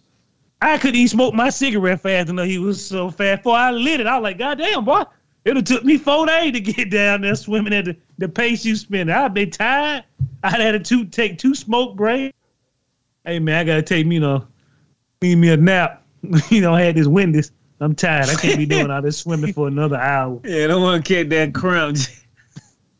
[0.61, 2.47] I couldn't even smoke my cigarette fast enough.
[2.47, 3.43] He was so fast.
[3.43, 5.03] Before I lit it, I was like, God damn, boy.
[5.43, 8.65] It have took me four days to get down there swimming at the, the pace
[8.65, 9.11] you spend.
[9.11, 10.03] I'd been tired.
[10.43, 12.35] I'd had to take two smoke breaks.
[13.25, 14.47] Hey, man, I got to take me, you know,
[15.21, 16.03] need me a nap.
[16.49, 17.49] you know, I had this windage.
[17.79, 18.29] I'm tired.
[18.29, 20.39] I can't be doing all this swimming for another hour.
[20.43, 21.97] Yeah, I don't want to catch that cramp.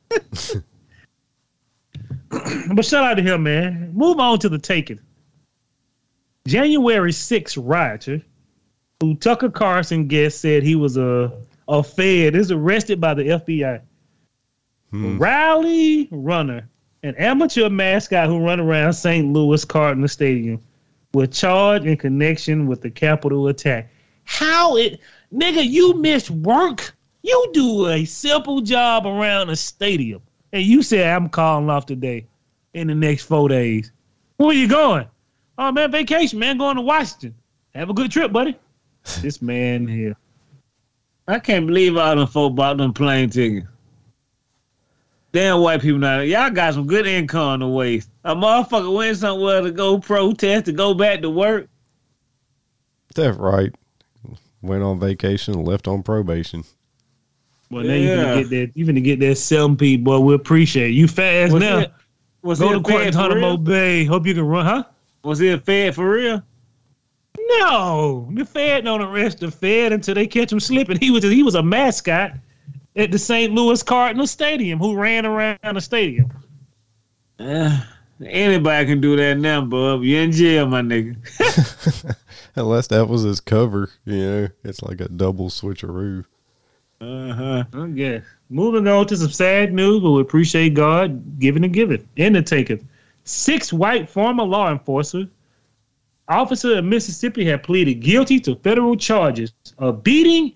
[2.29, 3.91] But shout out to him, man.
[3.93, 4.99] Move on to the taking.
[6.47, 8.21] January 6th rioter,
[8.99, 11.31] who Tucker Carlson guest said he was a
[11.67, 13.81] a Fed, is arrested by the FBI.
[14.91, 15.17] Hmm.
[15.17, 16.69] Rally runner,
[17.01, 19.33] an amateur mascot who run around St.
[19.33, 20.61] Louis Cardinal Stadium,
[21.13, 23.89] was charged in connection with the Capitol attack.
[24.25, 24.99] How it,
[25.33, 26.93] nigga, you miss work?
[27.23, 30.21] You do a simple job around a stadium,
[30.51, 32.27] and you say I'm calling off today
[32.73, 33.91] in the next four days.
[34.37, 35.07] Where you going?
[35.57, 37.33] Oh man, vacation, man, going to Washington.
[37.73, 38.57] Have a good trip, buddy.
[39.21, 40.15] this man here.
[41.27, 43.67] I can't believe all them folk bought them plane tickets.
[45.31, 46.21] Damn white people now.
[46.21, 48.09] Y'all got some good income to waste.
[48.23, 51.67] A motherfucker went somewhere to go protest, to go back to work.
[53.15, 53.73] That's right.
[54.65, 56.63] Went on vacation, left on probation.
[57.69, 58.15] Well, now you Yeah.
[58.15, 58.71] gonna get that.
[58.77, 60.19] You gonna get that seven P, boy.
[60.19, 60.93] We appreciate it.
[60.93, 61.79] you fast Was now.
[61.79, 61.91] it-
[62.41, 63.57] Was Go he to a fed Guantanamo?
[63.57, 64.05] Bay.
[64.05, 64.83] Hope you can run, huh?
[65.23, 66.43] Was he a fed for real?
[67.59, 70.97] No, the Fed don't arrest the Fed until they catch him slipping.
[70.99, 72.33] He was he was a mascot
[72.95, 73.53] at the St.
[73.53, 76.31] Louis Cardinal Stadium who ran around the stadium.
[77.39, 77.77] Uh,
[78.25, 80.03] anybody can do that now, bub.
[80.03, 81.15] You're in jail, my nigga.
[82.55, 86.25] Unless that was his cover, you know, it's like a double switcheroo.
[87.01, 87.63] Uh-huh.
[87.73, 88.23] I guess.
[88.49, 92.07] Moving on to some sad news, but we appreciate God giving and giving.
[92.17, 92.79] And the taker.
[93.25, 95.27] Six white former law enforcers,
[96.27, 100.53] officer in Mississippi, have pleaded guilty to federal charges of beating,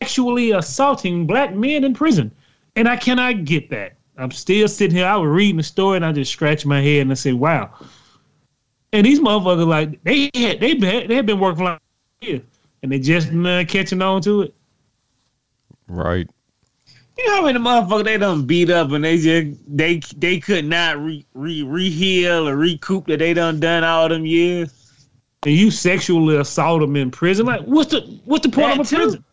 [0.00, 2.32] actually assaulting black men in prison.
[2.74, 3.94] And I cannot get that.
[4.16, 5.06] I'm still sitting here.
[5.06, 7.70] I was reading the story and I just scratched my head and I said, wow.
[8.92, 11.80] And these motherfuckers, like, they had, they been, they had been working for like
[12.20, 12.42] years
[12.82, 14.54] and they just uh, catching on to it.
[15.88, 16.28] Right.
[17.18, 20.64] You know how many motherfuckers they done beat up and they just they they could
[20.64, 24.72] not re re reheal or recoup that they done done all them years.
[25.44, 27.44] and you sexually assault them in prison.
[27.46, 28.96] Like, what's the what's the point That of a too.
[28.96, 29.24] prison?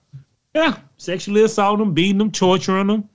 [0.53, 3.07] Yeah, sexually assault them, beating them, torturing them.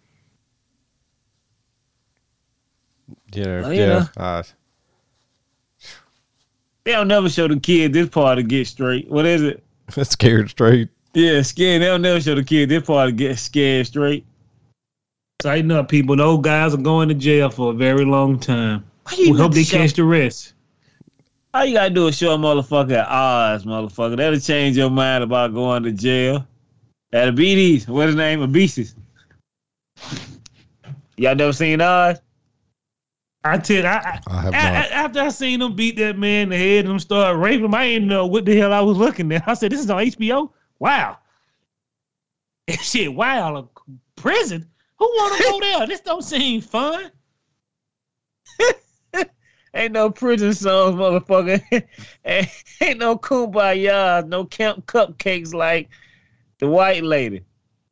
[3.34, 4.06] You know, Oh, yeah.
[4.16, 4.42] yeah.
[6.86, 9.08] I, They'll never show the kid this part to get straight.
[9.10, 9.62] What is it?
[9.94, 10.88] That's scared straight.
[11.14, 11.82] Yeah, scared.
[11.82, 14.24] They'll never show the kid this part to get scared straight.
[15.40, 16.16] Tighten up, people.
[16.16, 18.84] Those guys are going to jail for a very long time.
[19.04, 20.52] Why We you hope not they show- catch the rest.
[21.52, 24.16] All you gotta do is show a motherfucker at odds, motherfucker.
[24.16, 26.44] That'll change your mind about going to jail.
[27.12, 27.78] That'll be.
[27.82, 28.40] What's his name?
[28.40, 28.92] Adebisi.
[31.16, 32.20] Y'all never seen Oz?
[33.46, 34.90] I tell I, I, I have I- not.
[34.90, 37.74] After I seen them beat that man in the head and them start raping him,
[37.74, 39.46] I didn't know what the hell I was looking at.
[39.46, 41.18] I said, "This is on HBO." Wow.
[42.66, 43.68] And Shit, wow.
[44.16, 44.66] Prison?
[44.98, 45.86] Who want to go there?
[45.86, 47.10] This don't seem fun.
[49.74, 51.60] Ain't no prison songs, motherfucker.
[52.24, 52.48] ain't,
[52.80, 55.88] ain't no kumbaya, no camp cupcakes like
[56.60, 57.42] the white lady,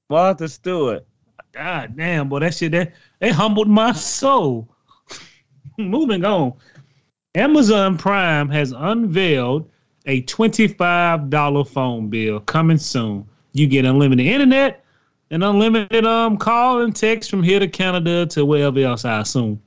[0.08, 1.04] Martha Stewart.
[1.52, 4.68] God damn, boy, that shit that it humbled my soul.
[5.78, 6.54] Moving on.
[7.34, 9.70] Amazon Prime has unveiled
[10.06, 13.26] a $25 phone bill coming soon.
[13.52, 14.84] You get unlimited internet
[15.30, 19.60] and unlimited um call and text from here to Canada to wherever else I assume.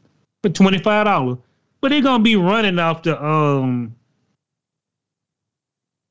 [0.43, 1.39] For $25.
[1.81, 3.95] But they're gonna be running off the um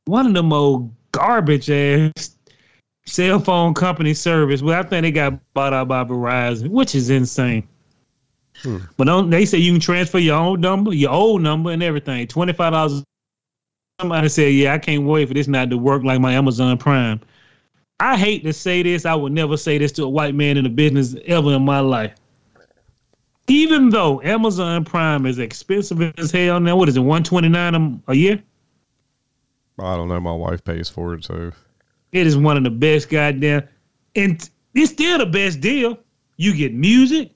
[0.07, 2.37] one of them old garbage ass
[3.07, 4.63] cell phone company service.
[4.63, 7.67] Well, I think they got bought out by Verizon, which is insane.
[8.63, 8.79] Hmm.
[8.97, 12.27] But don't, they say you can transfer your own number, your old number, and everything.
[12.29, 13.03] Twenty five dollars.
[14.01, 17.21] Somebody said, "Yeah, I can't wait for this not to work like my Amazon Prime."
[18.01, 19.07] I hate to say this.
[19.07, 21.81] I would never say this to a white man in the business ever in my
[21.81, 22.13] life.
[23.49, 28.03] even though Amazon Prime is expensive as hell now, what is it, one twenty nine
[28.09, 28.43] a year?
[29.79, 30.21] I don't know.
[30.21, 31.53] My wife pays for it, so
[32.13, 33.69] It is one of the best goddamn,
[34.17, 35.99] and it's still the best deal.
[36.37, 37.34] You get music.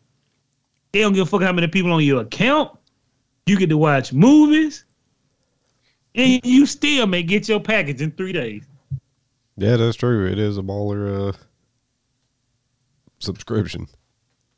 [0.93, 2.77] They don't give a fuck how many people on your account.
[3.47, 4.85] You get to watch movies,
[6.15, 8.63] and you still may get your package in three days.
[9.57, 10.27] yeah, that's true.
[10.27, 11.37] It is a baller uh,
[13.19, 13.87] subscription.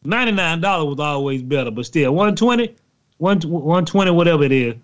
[0.03, 2.75] Ninety nine dollars was always better, but still 120,
[3.19, 4.75] 120, whatever it is,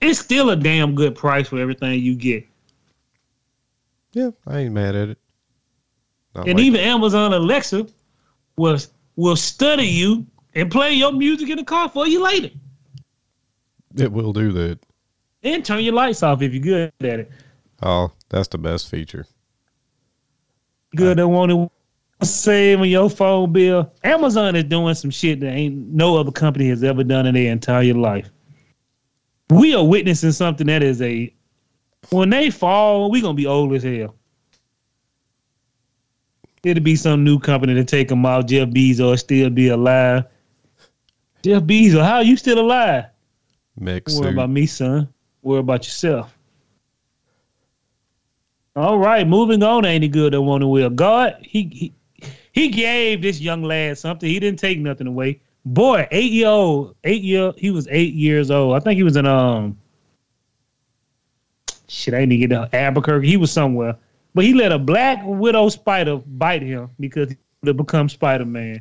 [0.00, 2.46] it's still a damn good price for everything you get.
[4.12, 5.18] Yeah, I ain't mad at it.
[6.34, 7.86] Not And like- even Amazon Alexa
[8.56, 8.78] will
[9.16, 12.50] will study you and play your music in the car for you later.
[13.96, 14.78] it will do that.
[15.42, 17.32] And turn your lights off if you're good at it.
[17.82, 19.26] Oh, that's the best feature.
[20.96, 21.68] Good at wanting
[22.22, 23.92] saving your phone bill.
[24.02, 27.52] Amazon is doing some shit that ain't no other company has ever done in their
[27.52, 28.30] entire life.
[29.50, 31.34] We are witnessing something that is a
[32.10, 34.14] when they fall, we gonna be old as hell.
[36.62, 38.48] It'll be some new company to take them out.
[38.48, 40.24] Jeff Bezos still be alive.
[41.44, 43.04] Jeff Bezos, how are you still alive?
[44.14, 45.06] Don't worry about me, son.
[45.42, 46.34] Worry about yourself.
[48.74, 49.84] All right, moving on.
[49.84, 50.88] Ain't he good that one will?
[50.88, 54.26] God, he, he he gave this young lad something.
[54.26, 55.42] He didn't take nothing away.
[55.66, 58.74] Boy, eight year old, eight year, he was eight years old.
[58.74, 59.76] I think he was in um,
[61.88, 62.14] shit.
[62.14, 63.28] I didn't even get to Albuquerque.
[63.28, 63.96] He was somewhere,
[64.34, 68.46] but he let a black widow spider bite him because he would have become Spider
[68.46, 68.80] Man.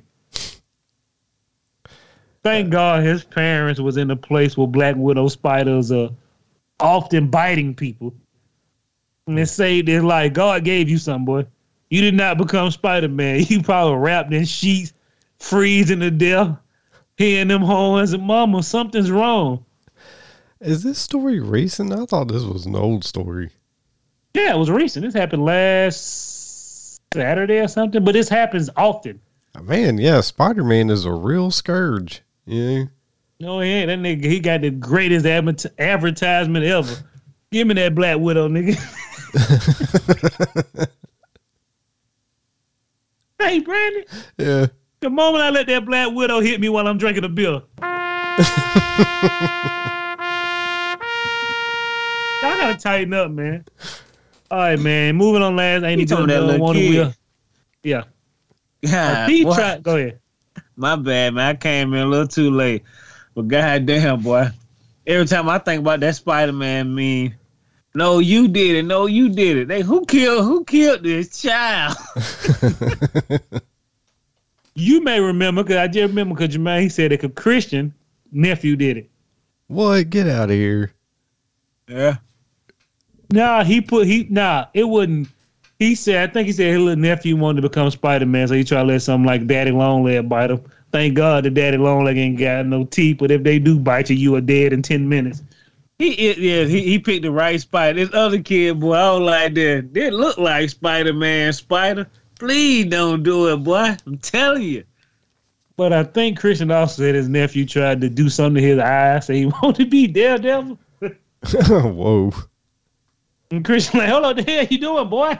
[2.44, 6.10] Thank God his parents was in a place where black widow spiders are
[6.80, 8.14] often biting people.
[9.28, 10.34] And it saved his life.
[10.34, 11.46] God gave you something, boy.
[11.90, 13.46] You did not become Spider Man.
[13.48, 14.94] You probably wrapped in sheets,
[15.38, 16.58] freezing to death,
[17.16, 19.64] hearing them horns and mama, something's wrong.
[20.60, 21.94] Is this story recent?
[21.94, 23.52] I thought this was an old story.
[24.34, 25.06] Yeah, it was recent.
[25.06, 29.22] This happened last Saturday or something, but this happens often.
[29.62, 32.23] Man, yeah, Spider Man is a real scourge.
[32.46, 32.84] Yeah.
[33.40, 33.88] No, he ain't.
[33.88, 36.94] That nigga, he got the greatest adver- advertisement ever.
[37.52, 38.76] Give me that Black Widow, nigga.
[43.40, 44.04] hey, Brandon.
[44.38, 44.68] Yeah.
[45.02, 47.62] The moment I let that Black Widow hit me while I'm drinking a beer.
[52.42, 53.66] Y'all gotta tighten up, man.
[54.52, 55.16] All right, man.
[55.16, 55.84] Moving on last.
[55.84, 57.14] Ain't You he talking doing that one wheel?
[57.84, 58.04] Yeah.
[58.90, 59.84] God, He boy, tried.
[59.84, 60.20] Go ahead.
[60.76, 61.56] My bad, man.
[61.56, 62.84] I came in a little too late.
[63.36, 64.50] But goddamn, boy.
[65.06, 67.34] Every time I think about that Spider Man meme,
[67.96, 68.84] no, you did it.
[68.84, 69.68] No, you did it.
[69.68, 71.96] They who killed who killed this child?
[74.76, 77.94] You may remember, because I just remember because Jermaine he said that a Christian
[78.32, 79.10] nephew did it.
[79.68, 80.10] What?
[80.10, 80.94] Get out of here.
[81.88, 82.18] Yeah.
[83.32, 85.28] Nah, he put he nah, it wouldn't.
[85.80, 88.54] He said, I think he said his little nephew wanted to become Spider Man, so
[88.54, 90.64] he tried to let something like Daddy Longleg bite him.
[90.92, 94.16] Thank God the Daddy Longleg ain't got no teeth, but if they do bite you,
[94.16, 95.44] you are dead in ten minutes.
[96.00, 98.00] He yeah, he, he picked the right spider.
[98.00, 99.94] This other kid, boy, I was like that.
[99.94, 102.08] They look like Spider Man Spider.
[102.40, 103.96] Please don't do it, boy.
[104.06, 104.84] I'm telling you.
[105.76, 109.20] But I think Christian also said his nephew tried to do something to his eye,
[109.20, 110.80] so he wanted to be Daredevil.
[111.68, 112.34] Whoa.
[113.58, 115.38] And Christian like, hold on, the hell you doing, boy?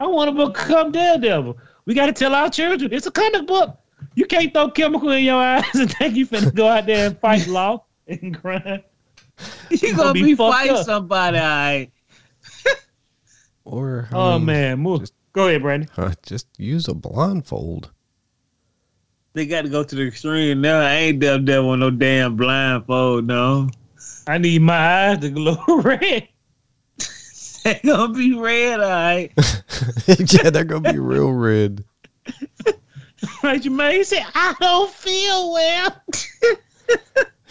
[0.00, 1.56] I want to become Daredevil.
[1.84, 3.78] We got to tell our children it's a comic book.
[4.16, 7.18] You can't throw chemical in your eyes and think you finna go out there and
[7.20, 8.82] fight law and crime.
[9.70, 10.84] You gonna gonna be be fighting up.
[10.84, 11.90] somebody, all right.
[13.64, 15.00] Or I Oh mean, man, move.
[15.00, 15.88] just- Go ahead, Brandon.
[15.96, 17.90] uh, just use a blindfold.
[19.34, 20.80] They got to go to the extreme now.
[20.80, 23.70] I ain't devil devil with no damn blindfold, no.
[24.26, 26.28] I need my eyes to glow red.
[27.64, 29.32] They gonna be red, all right.
[30.06, 31.84] yeah, they're gonna be real red.
[33.44, 36.02] Like your man, he said, I don't feel well.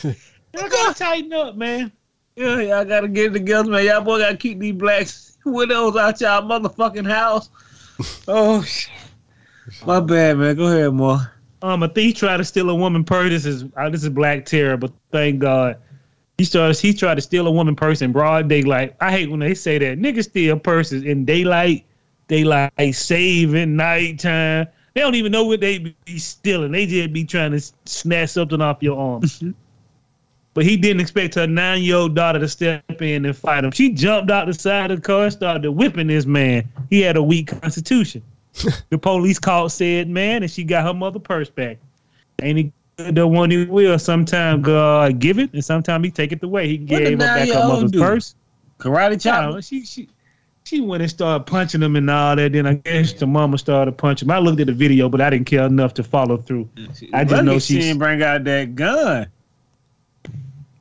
[0.04, 1.94] Y'all gotta tighten up, man.
[2.36, 3.86] Yeah, y'all gotta get it together, man.
[3.86, 5.08] Y'all boy gotta keep these black
[5.46, 7.50] widows out y'all motherfucking house.
[8.28, 8.92] Oh, shit.
[9.86, 10.58] My bad, man.
[10.58, 11.32] Go ahead, more.
[11.62, 13.30] Um, a thief tried to steal a woman purse.
[13.30, 15.78] This is uh, this is Black Terror, but thank God.
[16.38, 16.80] He started.
[16.80, 18.96] He tried to steal a woman purse in broad daylight.
[19.00, 20.00] I hate when they say that.
[20.00, 21.86] Niggas steal purses in daylight,
[22.28, 24.68] daylight saving, nighttime.
[24.94, 26.72] They don't even know what they be stealing.
[26.72, 29.24] They just be trying to snatch something off your arm.
[30.54, 33.72] but he didn't expect her nine-year-old daughter to step in and fight him.
[33.72, 36.68] She jumped out the side of the car and started whipping this man.
[36.90, 38.22] He had a weak constitution.
[38.90, 41.78] the police called said man, and she got her mother purse back.
[42.42, 43.98] Ain't the one he will.
[44.00, 46.68] Sometimes God uh, give it, and sometimes he take it away.
[46.68, 48.00] He What the gave her back her mother's do?
[48.00, 48.36] purse.
[48.80, 49.52] Karate I chop.
[49.54, 49.64] don't.
[49.64, 50.10] She she
[50.64, 52.52] she went and started punching him and all that.
[52.54, 54.32] Then I guess the mama started punching him.
[54.32, 56.70] I looked at the video, but I didn't care enough to follow through.
[57.14, 59.28] I just know she didn't bring out that gun.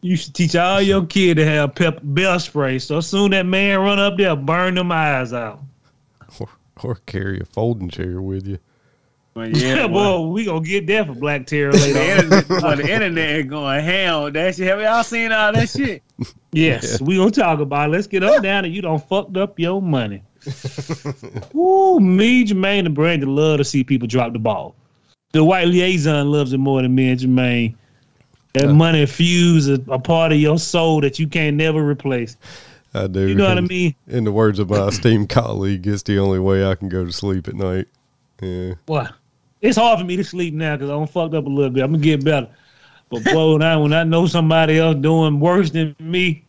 [0.03, 2.79] You should teach all your kid to have pep bell spray.
[2.79, 5.61] So soon that man run up there, burn them eyes out.
[6.39, 6.49] Or,
[6.83, 8.59] or carry a folding chair with you.
[9.35, 11.99] But Yeah, yeah, boy, we gonna get there for Black Terror The later.
[12.01, 12.11] on.
[12.43, 14.67] internet, boy, the internet is going ham with that shit.
[14.67, 16.03] Have y'all seen all that shit?
[16.53, 17.93] Yes, we gonna talk about it.
[17.93, 20.21] Let's get up down and you don't fucked up your money.
[21.55, 24.75] Ooh, me, Jermaine, and Brandon love to see people drop the ball.
[25.33, 27.77] The white liaison loves it more than me and Jermaine.
[28.55, 28.73] That Yeah.
[28.73, 32.37] money fuse a, a part of your soul that you can't never replace.
[32.95, 33.29] I do.
[33.29, 33.95] You know what I In- mean?
[34.09, 37.13] In the words of my esteemed colleague, it's the only way I can go to
[37.13, 37.87] sleep at night.
[38.43, 38.75] Yeah.
[38.87, 39.13] What?
[39.61, 41.83] It's hard for me to sleep now because I'm fucked up a little bit.
[41.83, 42.49] I'm gonna get better.
[43.11, 46.45] But boy, when I when I know somebody else doing worse than me,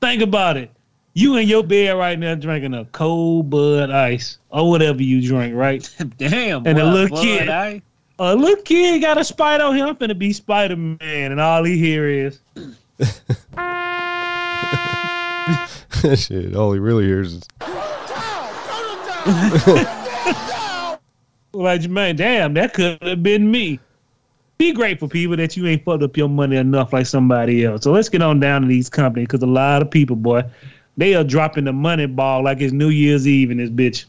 [0.00, 0.70] think about it.
[1.14, 5.54] You in your bed right now drinking a cold Bud Ice or whatever you drink,
[5.54, 5.88] right?
[6.18, 7.82] Damn, And boy, a little boy, kid.
[8.18, 9.88] A little kid got a spider on him.
[9.88, 12.38] I'm finna be Spider Man, and all he hear is
[16.16, 16.54] Shit.
[16.54, 17.42] All he really hears is
[21.52, 23.78] like, Jermaine, damn, that could have been me.
[24.58, 27.82] Be grateful, people, that you ain't fucked up your money enough like somebody else.
[27.82, 30.44] So let's get on down to these companies because a lot of people, boy,
[30.96, 34.04] they are dropping the money ball like it's New Year's Eve in this bitch.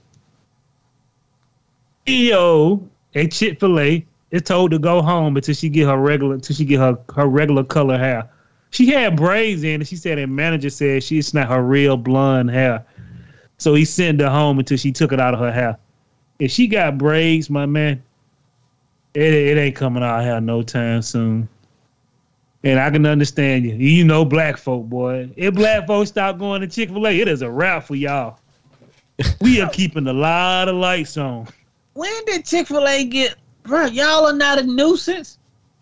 [2.06, 6.36] CEO at Chick Fil A is told to go home until she get her regular
[6.36, 8.30] until she get her her regular color hair.
[8.72, 12.50] She had braids in, and she said, and manager said she's not her real blonde
[12.50, 12.84] hair.
[13.60, 15.78] So he sent her home until she took it out of her hair.
[16.40, 18.04] If she got braids, my man,
[19.14, 21.48] it, it ain't coming out here no time soon.
[22.64, 23.74] And I can understand you.
[23.76, 25.30] You know black folk, boy.
[25.36, 28.40] If black folks stop going to Chick-fil-A, it is a wrap for y'all.
[29.42, 31.48] We are keeping a lot of lights on.
[31.94, 33.36] When did Chick Fil A get?
[33.62, 35.38] Bro, y'all are not a nuisance.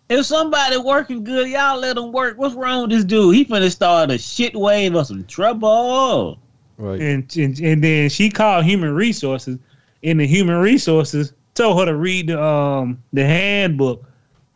[0.08, 2.36] If somebody working good, y'all let them work.
[2.36, 3.34] What's wrong with this dude?
[3.34, 6.38] He finna start a shit wave of some trouble.
[6.76, 7.00] Right.
[7.00, 9.58] And, and and then she called human resources,
[10.02, 14.04] and the human resources told her to read the um the handbook.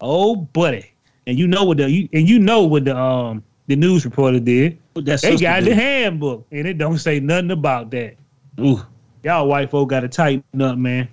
[0.01, 0.92] Oh, buddy,
[1.26, 4.40] and you know what the you, and you know what the um the news reporter
[4.40, 4.78] did.
[4.92, 5.70] What that They got do?
[5.70, 8.16] the handbook, and it don't say nothing about that.
[8.61, 8.80] Ooh.
[9.22, 11.09] Y'all white folk got to tighten up, man.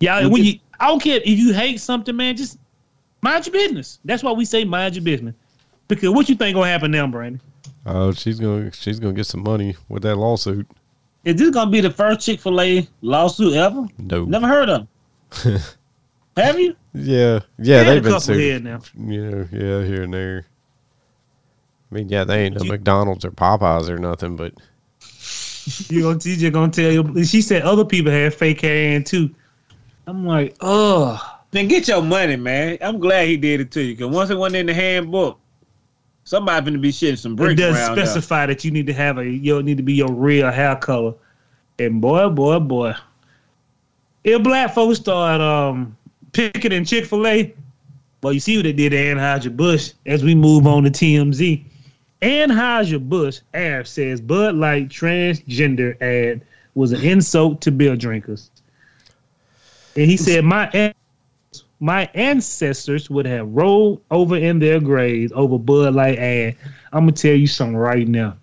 [0.00, 2.36] Y'all, when you, I don't care if you hate something, man.
[2.36, 2.58] Just
[3.20, 3.98] mind your business.
[4.04, 5.34] That's why we say mind your business.
[5.88, 7.40] Because what you think gonna happen now, Brandon?
[7.86, 10.66] oh, she's gonna she's gonna get some money with that lawsuit.
[11.28, 13.86] Is this gonna be the first Chick Fil A lawsuit ever?
[13.98, 14.24] No.
[14.24, 14.86] Never heard of.
[15.44, 15.58] 'em.
[16.38, 16.74] Have you?
[16.94, 17.40] Yeah.
[17.58, 18.40] Yeah, Had they've a been couple sued.
[18.40, 18.80] here now.
[18.98, 20.46] You know, yeah, here and there.
[21.90, 24.54] I mean, yeah, they ain't no McDonald's or Popeyes or nothing, but
[25.90, 27.24] You gonna TJ gonna tell you?
[27.24, 29.34] She said other people had fake hair in too.
[30.06, 31.20] I'm like, oh,
[31.50, 32.78] Then get your money, man.
[32.80, 33.96] I'm glad he did it to you.
[33.96, 35.38] Cause once it went in the handbook,
[36.28, 37.96] somebody finna be shitting some it bricks does around.
[37.96, 38.04] there.
[38.04, 41.14] specify that you need to have a you need to be your real hair color.
[41.78, 42.94] And boy, boy, boy,
[44.24, 45.96] if black folks start um
[46.32, 47.54] picking in Chick Fil A,
[48.22, 51.64] well, you see what they did to Anheuser Busch as we move on to TMZ.
[52.20, 56.42] Anheuser Busch ad says Bud Light transgender ad
[56.74, 58.50] was an insult to beer drinkers,
[59.96, 60.94] and he said my
[61.80, 66.56] my ancestors would have rolled over in their graves over Bud Light ad.
[66.92, 68.36] I'm gonna tell you something right now.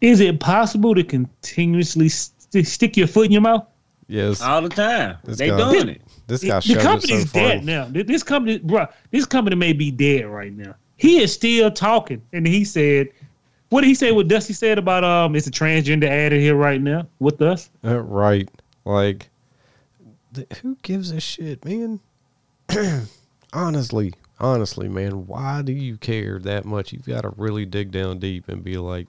[0.00, 3.66] Is it possible to continuously st- stick your foot in your mouth?
[4.08, 5.16] yes, all the time.
[5.28, 5.72] It's they gone.
[5.72, 6.02] doing it.
[6.26, 7.86] this The- guy the shoved it company's so dead now.
[7.90, 10.74] This company, bro, this company may be dead right now.
[10.96, 13.08] He is still talking, and he said,
[13.70, 14.12] "What did he say?
[14.12, 17.70] What Dusty said about um, it's a transgender ad in here right now with us."
[17.84, 18.50] Uh, right.
[18.84, 19.30] Like,
[20.34, 22.00] th- who gives a shit, man?
[23.52, 26.92] honestly, honestly, man, why do you care that much?
[26.92, 29.08] You've got to really dig down deep and be like,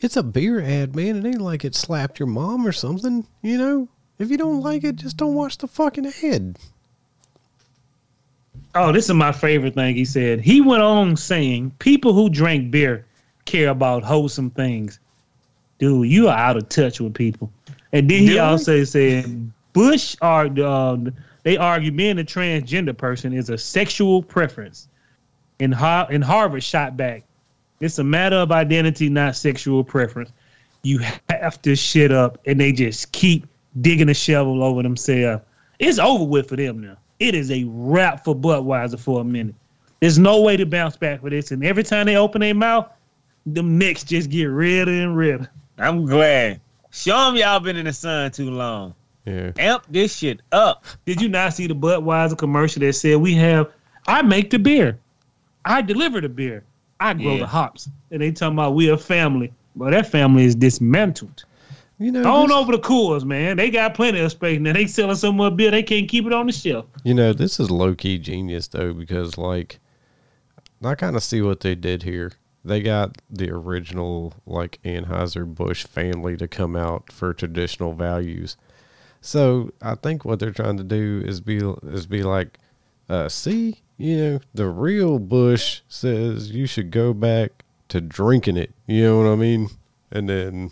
[0.00, 1.16] it's a beer ad, man.
[1.16, 3.88] It ain't like it slapped your mom or something, you know?
[4.18, 6.58] If you don't like it, just don't watch the fucking ad.
[8.74, 10.40] Oh, this is my favorite thing he said.
[10.40, 13.06] He went on saying, "People who drink beer
[13.46, 14.98] care about wholesome things."
[15.78, 17.50] Dude, you are out of touch with people.
[17.92, 18.38] And then he Really?
[18.40, 20.96] also said, "Busch are uh,
[21.46, 24.88] they argue being a transgender person is a sexual preference."
[25.60, 27.22] And Har- and Harvard shot back.
[27.80, 30.32] It's a matter of identity, not sexual preference.
[30.82, 33.46] You have to shit up, and they just keep
[33.80, 35.42] digging a shovel over themselves.
[35.78, 36.96] It's over with for them now.
[37.18, 39.54] it is a wrap for Budweiser for a minute.
[40.00, 41.50] There's no way to bounce back for this.
[41.50, 42.88] And every time they open their mouth,
[43.46, 45.50] the necks just get redder and redder.
[45.78, 46.60] I'm glad.
[46.90, 48.94] Show them y'all been in the sun too long.
[49.26, 49.50] Yeah.
[49.58, 50.84] Amp this shit up.
[51.04, 53.70] Did you not see the Budweiser commercial that said we have
[54.06, 54.98] I make the beer.
[55.64, 56.62] I deliver the beer.
[57.00, 57.40] I grow Yeah.
[57.40, 57.88] the hops.
[58.10, 59.52] And they talking about we a family.
[59.74, 61.44] But that family is dismantled.
[61.98, 63.56] You know, On over the coolers, man.
[63.56, 64.60] They got plenty of space.
[64.60, 66.84] Now they selling so much beer they can't keep it on the shelf.
[67.04, 69.78] you know, this is low key genius though because like,
[70.84, 72.32] I kind of see what they did here.
[72.64, 78.56] They got the original like Anheuser Busch family to come out for traditional values.
[79.20, 82.58] So I think what they're trying to do is be is be like,
[83.08, 88.72] uh, see, you know, the real Busch says you should go back to drinking it.
[88.86, 89.68] You know what I mean?
[90.12, 90.70] And then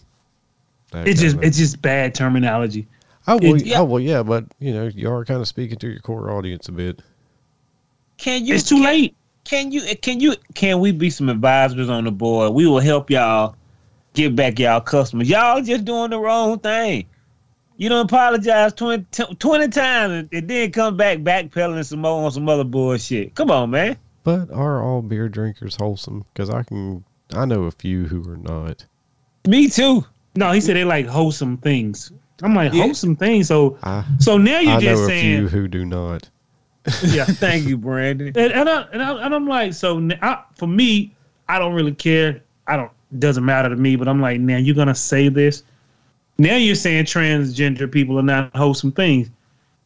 [0.93, 2.87] It's just kinda- it's just bad terminology.
[3.27, 5.89] oh well, it- oh well, yeah, but you know, you are kind of speaking to
[5.89, 7.01] your core audience a bit.
[8.19, 9.15] Can you It's too late.
[9.45, 12.55] Can you can you can we be some advisors on the board?
[12.55, 13.57] We will help y'all
[14.15, 15.29] get back y'all customers.
[15.29, 17.07] Y'all just doing the wrong thing.
[17.77, 22.31] You don't apologize 20, 20 times and, and then come back backpedaling some more on
[22.31, 23.35] some other bullshit.
[23.35, 23.97] Come on, man.
[24.23, 26.25] But are all beer drinkers wholesome?
[26.33, 27.05] Because I can,
[27.35, 28.87] I know a few who are not.
[29.47, 30.05] Me too.
[30.37, 32.13] No, he said they like wholesome things.
[32.43, 32.83] I'm like Yeah.
[32.85, 33.49] wholesome things.
[33.49, 36.29] So I, so now you're I just know a saying few who do not.
[37.05, 37.25] yeah.
[37.29, 38.29] Thank you, Brandon.
[38.29, 41.15] And, and, I, and, I, and I'm like, so n I for me,
[41.49, 42.41] I don't really care.
[42.67, 43.97] I don't doesn't matter to me.
[43.97, 45.63] But I'm like, now you're gonna say this.
[46.39, 49.31] Now you're saying transgender people are not wholesome things.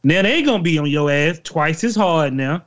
[0.03, 2.64] Now they gonna be on your ass twice as hard now.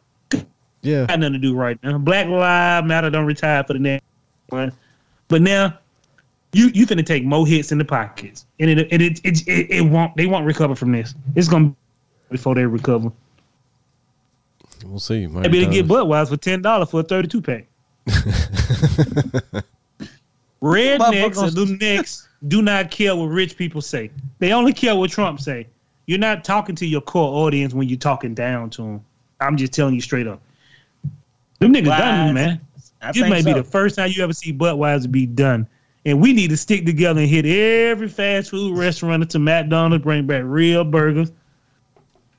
[0.83, 1.97] Yeah, Got nothing to do right now.
[1.99, 4.03] Black Lives Matter don't retire for the next
[4.49, 4.71] one.
[5.27, 5.77] But now
[6.53, 9.71] you you finna take more hits in the pockets, and it it it it, it,
[9.71, 11.15] it won't they won't recover from this.
[11.35, 11.75] It's gonna be
[12.31, 13.11] before they recover.
[14.85, 15.27] we'll see.
[15.27, 15.87] Maybe they get.
[15.87, 17.67] Budweiser for ten dollars for a thirty-two pack.
[20.61, 24.11] Rednecks and little necks do not care what rich people say.
[24.39, 25.67] They only care what Trump say.
[26.05, 29.05] You're not talking to your core audience when you're talking down to them.
[29.39, 30.41] I'm just telling you straight up.
[31.59, 32.33] Them niggas done, Wise.
[32.33, 32.61] man.
[33.01, 35.67] I This may be the first time you ever see Budweiser be done.
[36.05, 40.25] And we need to stick together and hit every fast food restaurant to McDonald's, bring
[40.25, 41.31] back real burgers,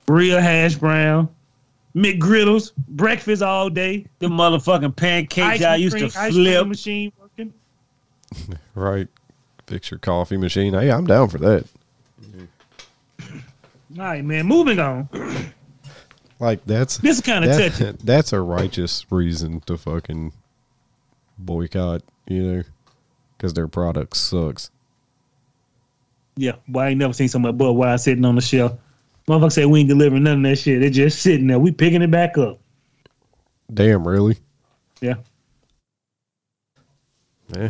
[0.09, 1.29] real hash brown,
[1.95, 4.07] McGriddles, breakfast all day.
[4.18, 6.66] the motherfucking pancakes y'all used to cream- ice cream flip.
[6.66, 7.12] machine.
[8.74, 9.09] right.
[9.66, 10.74] Fix your coffee machine.
[10.74, 11.64] Hey, I'm down for that.
[13.22, 13.28] All
[13.99, 14.47] right, man.
[14.47, 15.09] Moving on.
[16.41, 20.33] Like that's This is kind of that- that's a righteous reason to fucking
[21.39, 22.03] boycott.
[22.26, 22.62] You know,
[23.37, 24.72] because their product sucks.
[26.35, 28.72] Yeah, boy, I ain't never seen so much Budweiser sitting on the shelf.
[29.28, 30.80] Motherfucker say we ain't delivering none of that shit.
[30.80, 31.61] They're just sitting there.
[31.61, 32.59] We picking it back up.
[33.72, 34.37] Damn, really?
[35.01, 35.14] Yeah.
[37.55, 37.68] Yeah.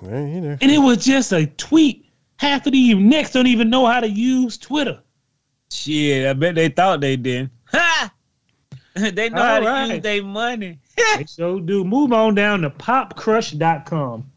[0.00, 0.58] Well, you know.
[0.60, 2.06] And it was just a tweet.
[2.38, 5.00] Half of these necks don't even know how to use Twitter.
[5.70, 7.50] Shit, I bet they thought they did.
[7.66, 8.12] Ha!
[8.94, 10.78] they know how to use their money.
[11.16, 11.82] They so do.
[11.82, 14.30] Move on down to popcrush.com.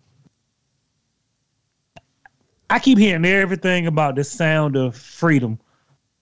[2.70, 5.60] I keep hearing everything about the sound of freedom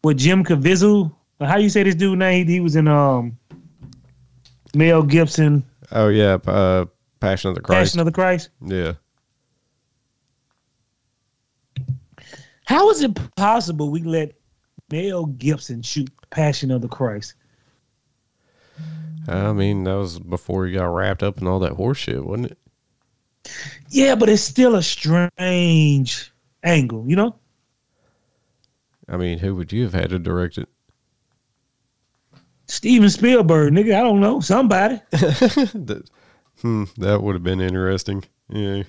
[0.04, 1.14] with Jim Caviezel.
[1.40, 2.48] How you say this dude name?
[2.48, 3.38] He was in um
[4.74, 6.86] Mel Gibson, Oh yeah, uh,
[7.22, 7.80] Passion of the Christ.
[7.80, 8.50] Passion of the Christ.
[8.66, 8.94] yeah.
[12.66, 14.34] How is it possible we let
[14.92, 17.36] Mel Gibson shoot Passion of the Christ?
[19.28, 22.52] I mean, that was before he got wrapped up in all that horse shit, wasn't
[22.52, 22.58] it?
[23.90, 26.32] Yeah, but it's still a strange
[26.64, 27.36] angle, you know?
[29.08, 30.70] I mean, who would you have had to direct it?
[32.68, 35.02] Steven Spielberg, nigga, I don't know, somebody.
[36.62, 38.24] that, hmm, that would have been interesting.
[38.50, 38.84] Yeah.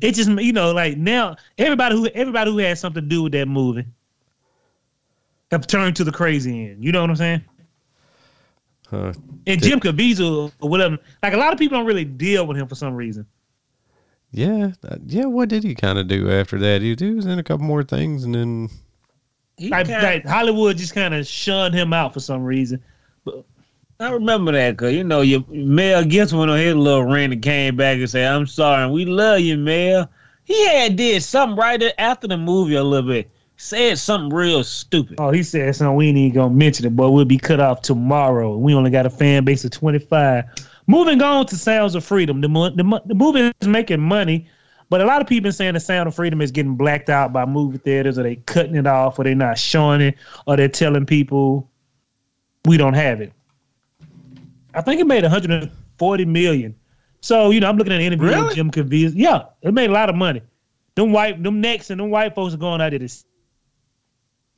[0.00, 3.32] It just you know, like now everybody who everybody who has something to do with
[3.32, 3.86] that movie
[5.50, 6.84] have turned to the crazy end.
[6.84, 7.44] You know what I'm saying?
[8.90, 9.12] Huh.
[9.46, 12.66] And Jim Caviezel or whatever, like a lot of people don't really deal with him
[12.66, 13.26] for some reason.
[14.30, 14.72] Yeah.
[15.06, 15.26] yeah.
[15.26, 16.82] What did he kind of do after that?
[16.82, 18.68] He, he was in a couple more things, and then
[19.58, 22.82] Like, kinda- like Hollywood just kind of shunned him out for some reason.
[24.02, 27.42] I remember that because you know your Mel Gibson went on his little rant and
[27.42, 30.10] came back and said, "I'm sorry, we love you, Mel."
[30.44, 33.30] He had did something right after the movie a little bit.
[33.56, 35.16] Said something real stupid.
[35.20, 37.82] Oh, he said something we ain't even gonna mention it, but we'll be cut off
[37.82, 38.56] tomorrow.
[38.56, 40.44] We only got a fan base of 25.
[40.88, 42.40] Moving on to Sounds of Freedom.
[42.40, 44.48] The, the, the movie is making money
[44.90, 47.46] But a lot of people saying the Sound of Freedom is getting blacked out by
[47.46, 51.06] movie theaters, or they cutting it off, or they're not showing it, or they're telling
[51.06, 51.70] people
[52.66, 53.32] we don't have it.
[54.74, 56.74] I think it made 140 million.
[57.20, 58.42] So you know, I'm looking at an interview Really?
[58.46, 59.12] with Jim Caviezel.
[59.14, 60.42] Yeah, it made a lot of money.
[60.94, 63.04] Them white, them necks, and them white folks are going out there to.
[63.04, 63.24] s-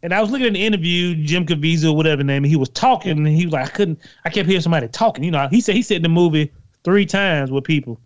[0.03, 3.13] And I was looking at an interview, Jim Caviezel, whatever name, and he was talking,
[3.13, 5.25] and he was like, I couldn't, I kept hearing somebody talking.
[5.25, 6.53] You know, he said he said the movie
[6.85, 8.01] three times with people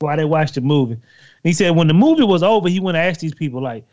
[0.00, 0.94] while they watched the movie.
[0.94, 1.02] And
[1.42, 3.84] he said when the movie was over, he went to ask these people like,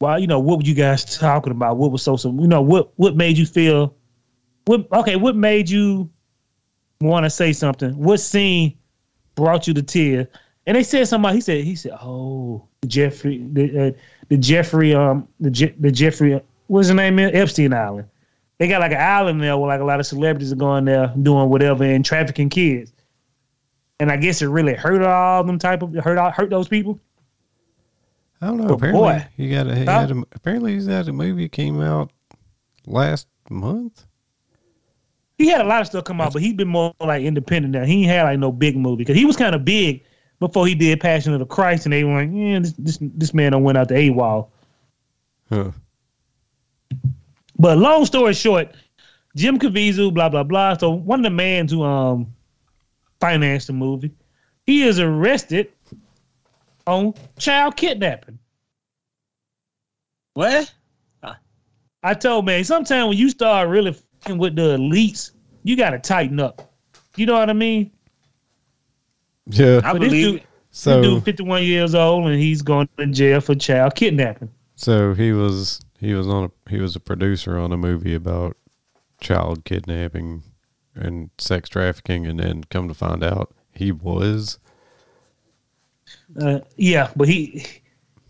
[0.00, 1.76] "Well, you know, what were you guys talking about?
[1.78, 2.30] What was so so?
[2.32, 3.94] You know, what what made you feel?
[4.70, 5.16] What okay?
[5.16, 6.08] What made you
[7.00, 7.90] want to say something?
[7.98, 8.78] What scene
[9.34, 10.28] brought you to tears?"
[10.64, 11.38] And they said somebody.
[11.38, 13.90] He said he said, "Oh, Jeffrey, the uh,
[14.28, 17.18] the Jeffrey um the Je- the Jeffrey what's his name?
[17.18, 17.32] is?
[17.34, 18.06] Epstein Island.
[18.58, 21.12] They got like an island there where like a lot of celebrities are going there
[21.20, 22.92] doing whatever and trafficking kids."
[23.98, 26.98] and I guess it really hurt all them type of hurt all, hurt those people.
[28.40, 28.68] I don't know.
[28.68, 29.26] But apparently, boy.
[29.36, 30.06] he got a, he Huh?
[30.08, 32.12] a apparently he's had a movie that came out
[32.86, 34.06] last month.
[35.40, 37.86] He had a lot of stuff come out, but he's been more like independent now.
[37.86, 40.04] He ain't had like no big movie because he was kind of big
[40.38, 43.32] before he did Passion of the Christ, and they were like, yeah, this this this
[43.32, 44.48] man done went out the AWOL.
[45.48, 45.70] Huh.
[47.58, 48.74] But long story short,
[49.34, 50.76] Jim Caviezel, blah blah blah.
[50.76, 52.34] So one of the men who um
[53.18, 54.12] financed the movie,
[54.66, 55.72] he is arrested
[56.86, 58.38] on child kidnapping.
[60.34, 60.70] What?
[62.02, 66.40] I told man, sometimes when you start really fucking with the elites, you gotta tighten
[66.40, 66.72] up.
[67.16, 67.90] You know what I mean?
[69.46, 69.80] Yeah.
[69.84, 73.40] I But this believe dude- So dude, 51 years old, and he's going to jail
[73.40, 74.50] for child kidnapping.
[74.76, 78.56] so he was he was on a he was a producer on a movie about
[79.20, 80.42] child kidnapping
[80.94, 84.58] and sex trafficking, and then come to find out he was.
[86.40, 87.64] Uh, yeah, but he,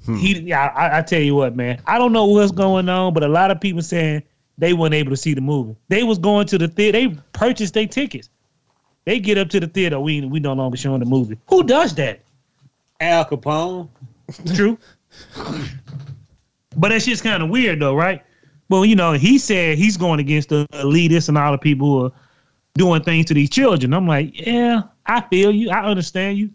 [0.06, 3.22] he, yeah, I, I tell you what, man, I don't know what's going on, but
[3.22, 4.22] a lot of people saying
[4.60, 5.74] they weren't able to see the movie.
[5.88, 6.98] They was going to the theater.
[6.98, 8.28] They purchased their tickets.
[9.06, 9.98] They get up to the theater.
[9.98, 11.38] We we no longer showing the movie.
[11.48, 12.20] Who does that?
[13.00, 13.88] Al Capone.
[14.54, 14.78] True.
[16.76, 18.22] but that shit's kind of weird though, right?
[18.68, 22.06] Well, you know, he said he's going against the elitists and all the people who
[22.06, 22.12] are
[22.74, 23.94] doing things to these children.
[23.94, 25.70] I'm like, yeah, I feel you.
[25.70, 26.50] I understand you.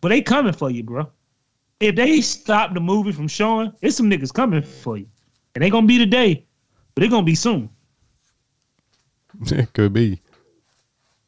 [0.00, 1.10] But they coming for you, bro.
[1.80, 5.08] If they stop the movie from showing, it's some niggas coming for you.
[5.54, 6.44] And they gonna be today,
[6.94, 7.68] but they gonna be soon.
[9.50, 10.20] It could be.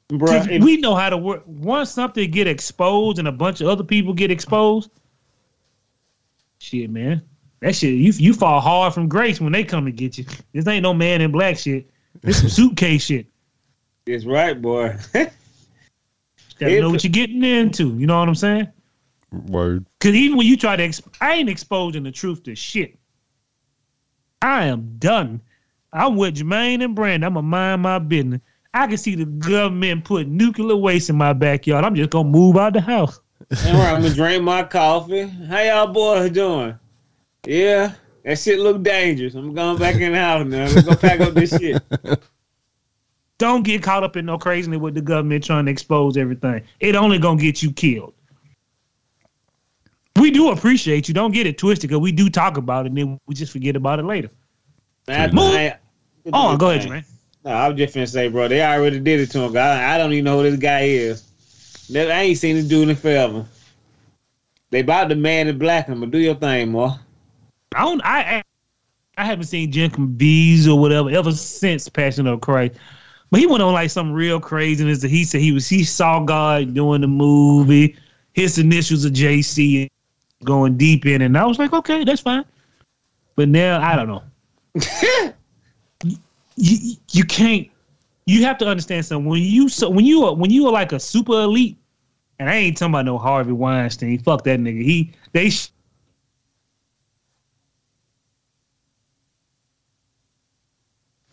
[0.08, 1.42] Bro, 'Cause we know how to work.
[1.46, 4.90] Once something get exposed and a bunch of other people get exposed,
[6.58, 7.22] shit, man,
[7.60, 10.24] that shit you you fall hard from grace when they come to get you.
[10.52, 11.90] This ain't no man in black shit.
[12.22, 13.26] This some suitcase shit.
[14.06, 14.96] it's right, boy.
[15.12, 15.30] Gotta
[16.76, 17.96] It- know what you're getting into.
[17.98, 18.68] You know what I'm saying?
[19.32, 19.84] Word.
[19.98, 22.96] Because even when you try to, exp- I ain't exposing the truth to shit.
[24.42, 25.40] I am done.
[25.92, 27.26] I'm with Jermaine and Brandon.
[27.26, 28.40] I'm gonna mind my business.
[28.74, 31.84] I can see the government put nuclear waste in my backyard.
[31.84, 33.20] I'm just gonna move out the house.
[33.66, 35.26] All right, I'm gonna drink my coffee.
[35.26, 36.78] How y'all boys doing?
[37.46, 39.34] Yeah, that shit look dangerous.
[39.34, 40.66] I'm going back in the house now.
[40.66, 41.82] Let's go pack up this shit.
[43.38, 46.62] Don't get caught up in no craziness with the government trying to expose everything.
[46.80, 48.14] It only gonna get you killed.
[50.18, 51.14] We do appreciate you.
[51.14, 53.76] Don't get it twisted, because we do talk about it, and then we just forget
[53.76, 54.30] about it later.
[55.08, 55.54] I, Move.
[55.54, 55.78] I-
[56.32, 57.04] Oh, go ahead, man.
[57.44, 59.56] No, I was just finna say, bro, they already did it to him.
[59.56, 61.22] I, I don't even know who this guy is.
[61.88, 63.46] Never, I ain't seen this dude in forever.
[64.70, 65.88] They bought the man in black.
[65.88, 66.90] I'm gonna do your thing, boy.
[67.76, 68.00] I don't.
[68.04, 68.42] I I,
[69.18, 72.74] I haven't seen Jim Caviezel or whatever ever since Passion of Christ.
[73.30, 76.18] But he went on like some real craziness that he said he was he saw
[76.20, 77.96] God doing the movie.
[78.32, 79.88] His initials are JC,
[80.44, 82.44] going deep in, and I was like, okay, that's fine.
[83.36, 84.22] But now I don't know.
[86.04, 86.16] you,
[86.56, 87.68] you you can't.
[88.26, 89.28] You have to understand something.
[89.28, 91.76] When you so when you are when you are like a super elite,
[92.38, 94.18] and I ain't talking about no Harvey Weinstein.
[94.18, 94.82] Fuck that nigga.
[94.82, 95.70] He they sh-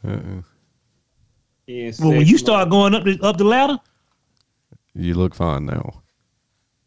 [0.06, 0.42] Uh-uh.
[1.68, 3.80] Yeah, Well, when you start going up the up the ladder,
[4.94, 6.03] You look fine now.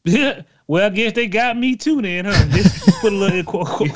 [0.67, 2.01] well, I guess they got me too.
[2.03, 2.47] Then, huh?
[2.51, 3.89] Just put a little.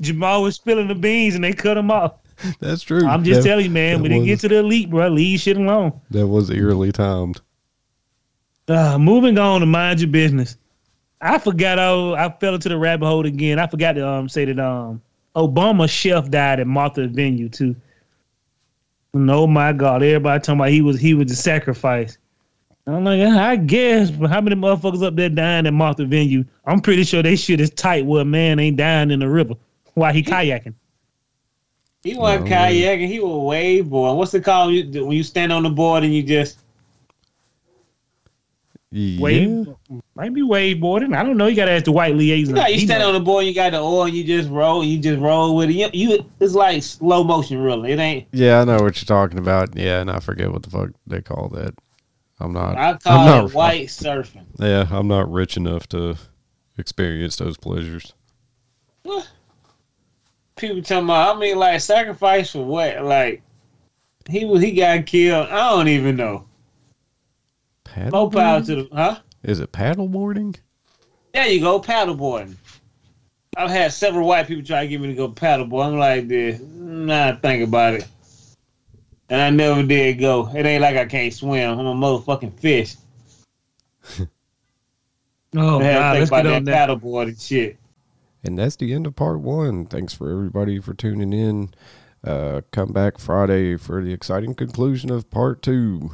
[0.00, 2.14] Jamal was spilling the beans and they cut him off.
[2.60, 3.06] That's true.
[3.06, 4.02] I'm just That- telling you, man.
[4.02, 5.92] When it was- get to the elite, bro, leave shit alone.
[6.10, 7.40] That was eerily timed.
[8.66, 10.56] Uh, moving on to mind your business.
[11.20, 11.78] I forgot.
[11.78, 13.58] Oh, I fell into the rabbit hole again.
[13.58, 15.00] I forgot to um say that um
[15.36, 17.74] Obama chef died at Martha venue too.
[19.14, 20.02] And oh my God!
[20.02, 22.18] Everybody talking about he was he was the sacrifice.
[22.86, 26.44] I'm like, I guess, but how many motherfuckers up there dying at Martha venue?
[26.66, 29.54] I'm pretty sure they shit is tight where a man ain't dying in the river
[29.94, 30.74] while he kayaking.
[32.02, 32.72] He wasn't No, man.
[32.72, 33.08] kayaking.
[33.08, 34.18] He was wave board.
[34.18, 36.58] What's it called when you, when you stand on the board and you just
[38.90, 39.18] Yeah.
[39.20, 39.66] Wave,
[40.14, 41.16] might be waveboarding.
[41.16, 41.46] I don't know.
[41.46, 42.54] You gotta ask the white liaison.
[42.54, 43.08] you, know, you stand know.
[43.08, 45.56] on the board, and you got the oil, and you just roll, you just roll
[45.56, 45.72] with it.
[45.74, 47.92] You, you it's like slow motion, really.
[47.92, 48.28] It ain't.
[48.32, 49.74] Yeah, I know what you're talking about.
[49.74, 51.74] Yeah, and I forget what the fuck they call that.
[52.44, 52.76] I'm not.
[52.76, 54.44] I I'm call not, it white surfing.
[54.58, 56.16] Yeah, I'm not rich enough to
[56.76, 58.12] experience those pleasures.
[60.56, 61.36] People talking about.
[61.36, 63.02] I mean, like sacrifice for what?
[63.02, 63.42] Like
[64.28, 65.48] he was, he got killed.
[65.48, 66.46] I don't even know.
[67.84, 68.64] Power Paddle?
[68.66, 69.20] to the huh?
[69.42, 70.56] Is it paddleboarding?
[71.32, 72.56] There you go, paddleboarding.
[73.56, 75.86] I've had several white people try to get me to go paddleboard.
[75.86, 78.08] I'm like, this, nah, think about it.
[79.30, 80.48] And I never did go.
[80.54, 81.78] It ain't like I can't swim.
[81.78, 82.96] I'm a motherfucking fish.
[85.56, 86.88] Oh I had to God, think let's about get on that that.
[87.00, 87.78] paddleboard and shit.
[88.42, 89.86] And that's the end of part one.
[89.86, 91.72] Thanks for everybody for tuning in.
[92.24, 96.10] Uh, come back Friday for the exciting conclusion of part two.